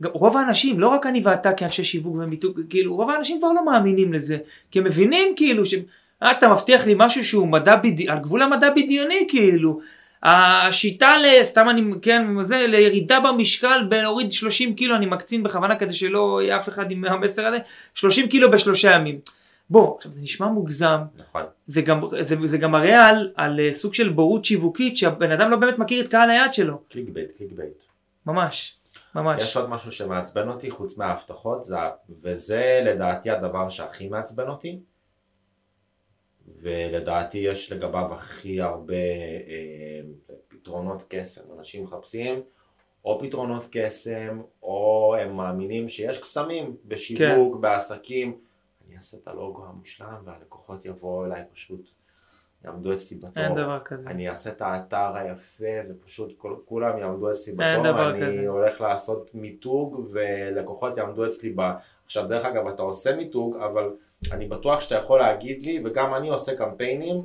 [0.03, 3.65] גם רוב האנשים, לא רק אני ואתה כאנשי שיווק ומיתוג, כאילו רוב האנשים כבר לא
[3.65, 4.37] מאמינים לזה,
[4.71, 5.75] כי הם מבינים כאילו ש...
[6.23, 9.81] "אה, אתה מבטיח לי משהו שהוא מדע בדיוני, על גבול המדע בדיוני כאילו.
[10.23, 11.45] השיטה ל...
[11.45, 16.57] סתם אני, כן, זה, לירידה במשקל בלהוריד 30 קילו, אני מקצין בכוונה כדי שלא יהיה
[16.57, 17.59] אף אחד עם המסר הזה,
[17.95, 19.19] 30 קילו בשלושה ימים.
[19.71, 21.43] בוא, עכשיו זה נשמע מוגזם, נכון.
[21.67, 25.51] זה גם, זה, זה גם מראה על, על אה, סוג של בורות שיווקית שהבן אדם
[25.51, 27.85] לא באמת מכיר את קהל היעד שלו, clickbait, clickbait.
[28.27, 28.77] ממש,
[29.15, 29.43] ממש.
[29.43, 31.77] יש עוד משהו שמעצבן אותי חוץ מההבטחות, זה,
[32.09, 34.79] וזה לדעתי הדבר שהכי מעצבן אותי,
[36.61, 40.01] ולדעתי יש לגביו הכי הרבה אה,
[40.49, 41.43] פתרונות קסם.
[41.59, 42.43] אנשים מחפשים
[43.05, 48.39] או פתרונות קסם, או הם מאמינים שיש קסמים בשיווק, בעסקים.
[48.87, 51.91] אני אעשה את הלוגו המושלם והלקוחות יבואו אליי פשוט,
[52.65, 53.43] יעמדו אצלי בתור.
[53.45, 54.07] אין דבר כזה.
[54.11, 58.49] אני אעשה את האתר היפה ופשוט כל, כולם יעמדו אצלי אין בתור, דבר אני כזה.
[58.49, 61.61] הולך לעשות מיתוג ולקוחות יעמדו אצלי ב...
[62.05, 63.97] עכשיו דרך אגב אתה עושה מיתוג אבל
[64.33, 67.23] אני בטוח שאתה יכול להגיד לי וגם אני עושה קמפיינים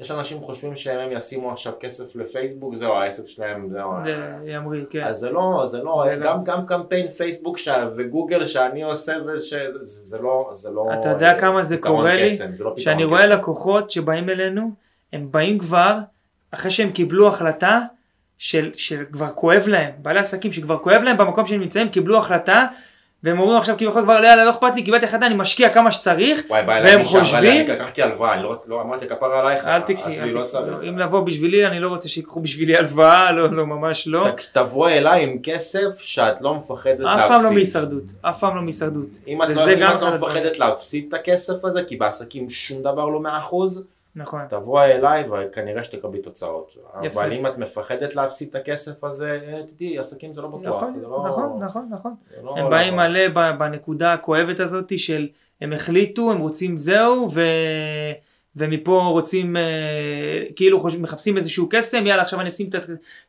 [0.00, 5.04] יש אנשים חושבים שהם ישימו עכשיו כסף לפייסבוק זהו העסק שלהם זהו זה ימריא, כן.
[5.04, 6.22] אז זה לא, זה לא, זה לא.
[6.22, 7.68] גם, גם קמפיין פייסבוק ש...
[7.96, 12.14] וגוגל שאני עושה וזה זה, זה לא, זה לא אתה יודע אה, כמה זה קורה
[12.14, 12.26] לי?
[12.26, 13.04] קסם, זה לא שאני.
[13.04, 14.70] רואה לקוחות שבאים אלינו,
[15.12, 15.98] הם באים כבר,
[16.50, 17.80] אחרי שהם קיבלו החלטה,
[18.38, 22.66] של, שכבר כואב להם, בעלי עסקים שכבר כואב להם במקום שהם נמצאים, קיבלו החלטה,
[23.24, 26.42] והם אומרים עכשיו כביכול כבר, יאללה, לא אכפת לי, קיבלתי החלטה, אני משקיע כמה שצריך,
[26.48, 29.66] וואי, בא אליי והם מישהו, חושבים, אני לקחתי הלוואה, אני לא לא, אמרתי כפרה עלייך,
[29.66, 30.46] אל תקחי, לא.
[30.88, 34.26] אם לבוא בשבילי, אני לא רוצה שיקחו בשבילי הלוואה, לא, לא, ממש לא.
[34.52, 37.20] תבואי אליי עם כסף שאת לא מפחדת להפסיד.
[37.20, 39.08] אף פעם לא מהישרדות, אף פעם לא מהישרדות.
[39.28, 40.14] אם את לא, לא.
[40.14, 43.82] מפחדת להפסיד את הכסף הזה, כי בעסקים שום דבר לא מאה אחוז,
[44.16, 46.76] נכון, תבואי אליי וכנראה שתקבלי תוצאות.
[47.02, 47.20] יפה.
[47.22, 50.76] אבל אם את מפחדת להפסיד את הכסף הזה, אה, תדעי, עסקים זה לא בטוח.
[50.82, 52.14] נכון, זה לא- נכון, נכון, נכון.
[52.42, 55.28] לא- הם באים לא- מלא ב- בנקודה הכואבת הזאת של
[55.60, 57.40] הם החליטו, הם רוצים זהו, ו...
[58.56, 59.62] ומפה רוצים, אה,
[60.56, 60.96] כאילו חוש...
[60.96, 62.74] מחפשים איזשהו קסם, יאללה עכשיו אני אשים את,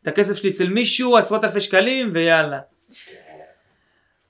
[0.08, 2.60] הכסף שלי אצל מישהו, עשרות אלפי שקלים, ויאללה.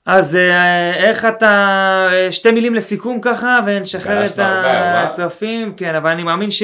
[0.06, 4.38] אז אה, איך אתה, אה, שתי מילים לסיכום ככה, ונשחרר את?
[4.38, 6.62] הצופים, כן, אבל אני מאמין ש...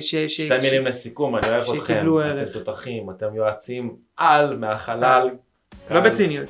[0.00, 0.14] ש...
[0.14, 0.16] ש...
[0.36, 2.06] שתי מילים לסיכום, אני אוהב אתכם,
[2.42, 2.64] אתם.
[2.64, 5.30] תותחים, אתם יועצים על מהחלל.
[5.90, 6.48] לא בציניות.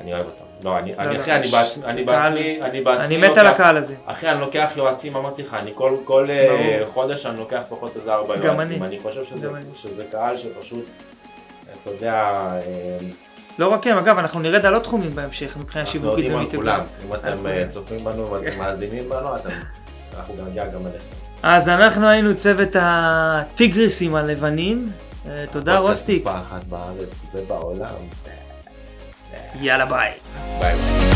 [0.00, 0.44] אני אוהב אותם.
[0.64, 1.36] לא, אני, אני לא, אחי, לא.
[1.36, 3.94] אני בעצמי, אני בעצמי, אני בעצמי אני מת על הקהל הזה.
[4.06, 6.82] אחי, אני לוקח יועצים, אמרתי לך, אני כל, כל אה.
[6.86, 8.82] חודש אני לוקח פחות איזה ארבע יועצים.
[8.82, 8.98] אני.
[8.98, 9.48] חושב שזה.
[9.74, 10.84] שזה קהל שפשוט,
[11.82, 12.48] אתה יודע,
[13.58, 16.40] לא רק הם, אגב, אנחנו נרד על עוד תחומים בהמשך מבחינה שיווקית ומיטיבה.
[16.40, 19.28] אנחנו יודעים על כולם, אם אתם אה, צופים בנו ואתם מאזינים בנו,
[20.18, 21.04] אנחנו נגיע גם אליכם.
[21.42, 24.90] אז אנחנו היינו צוות הטיגריסים הלבנים.
[25.28, 26.22] אה, תודה רוסטיק.
[26.24, 27.94] פודקאסט מספר אחת בארץ ובעולם.
[29.60, 30.12] יאללה ביי.
[30.60, 31.14] ביי ביי.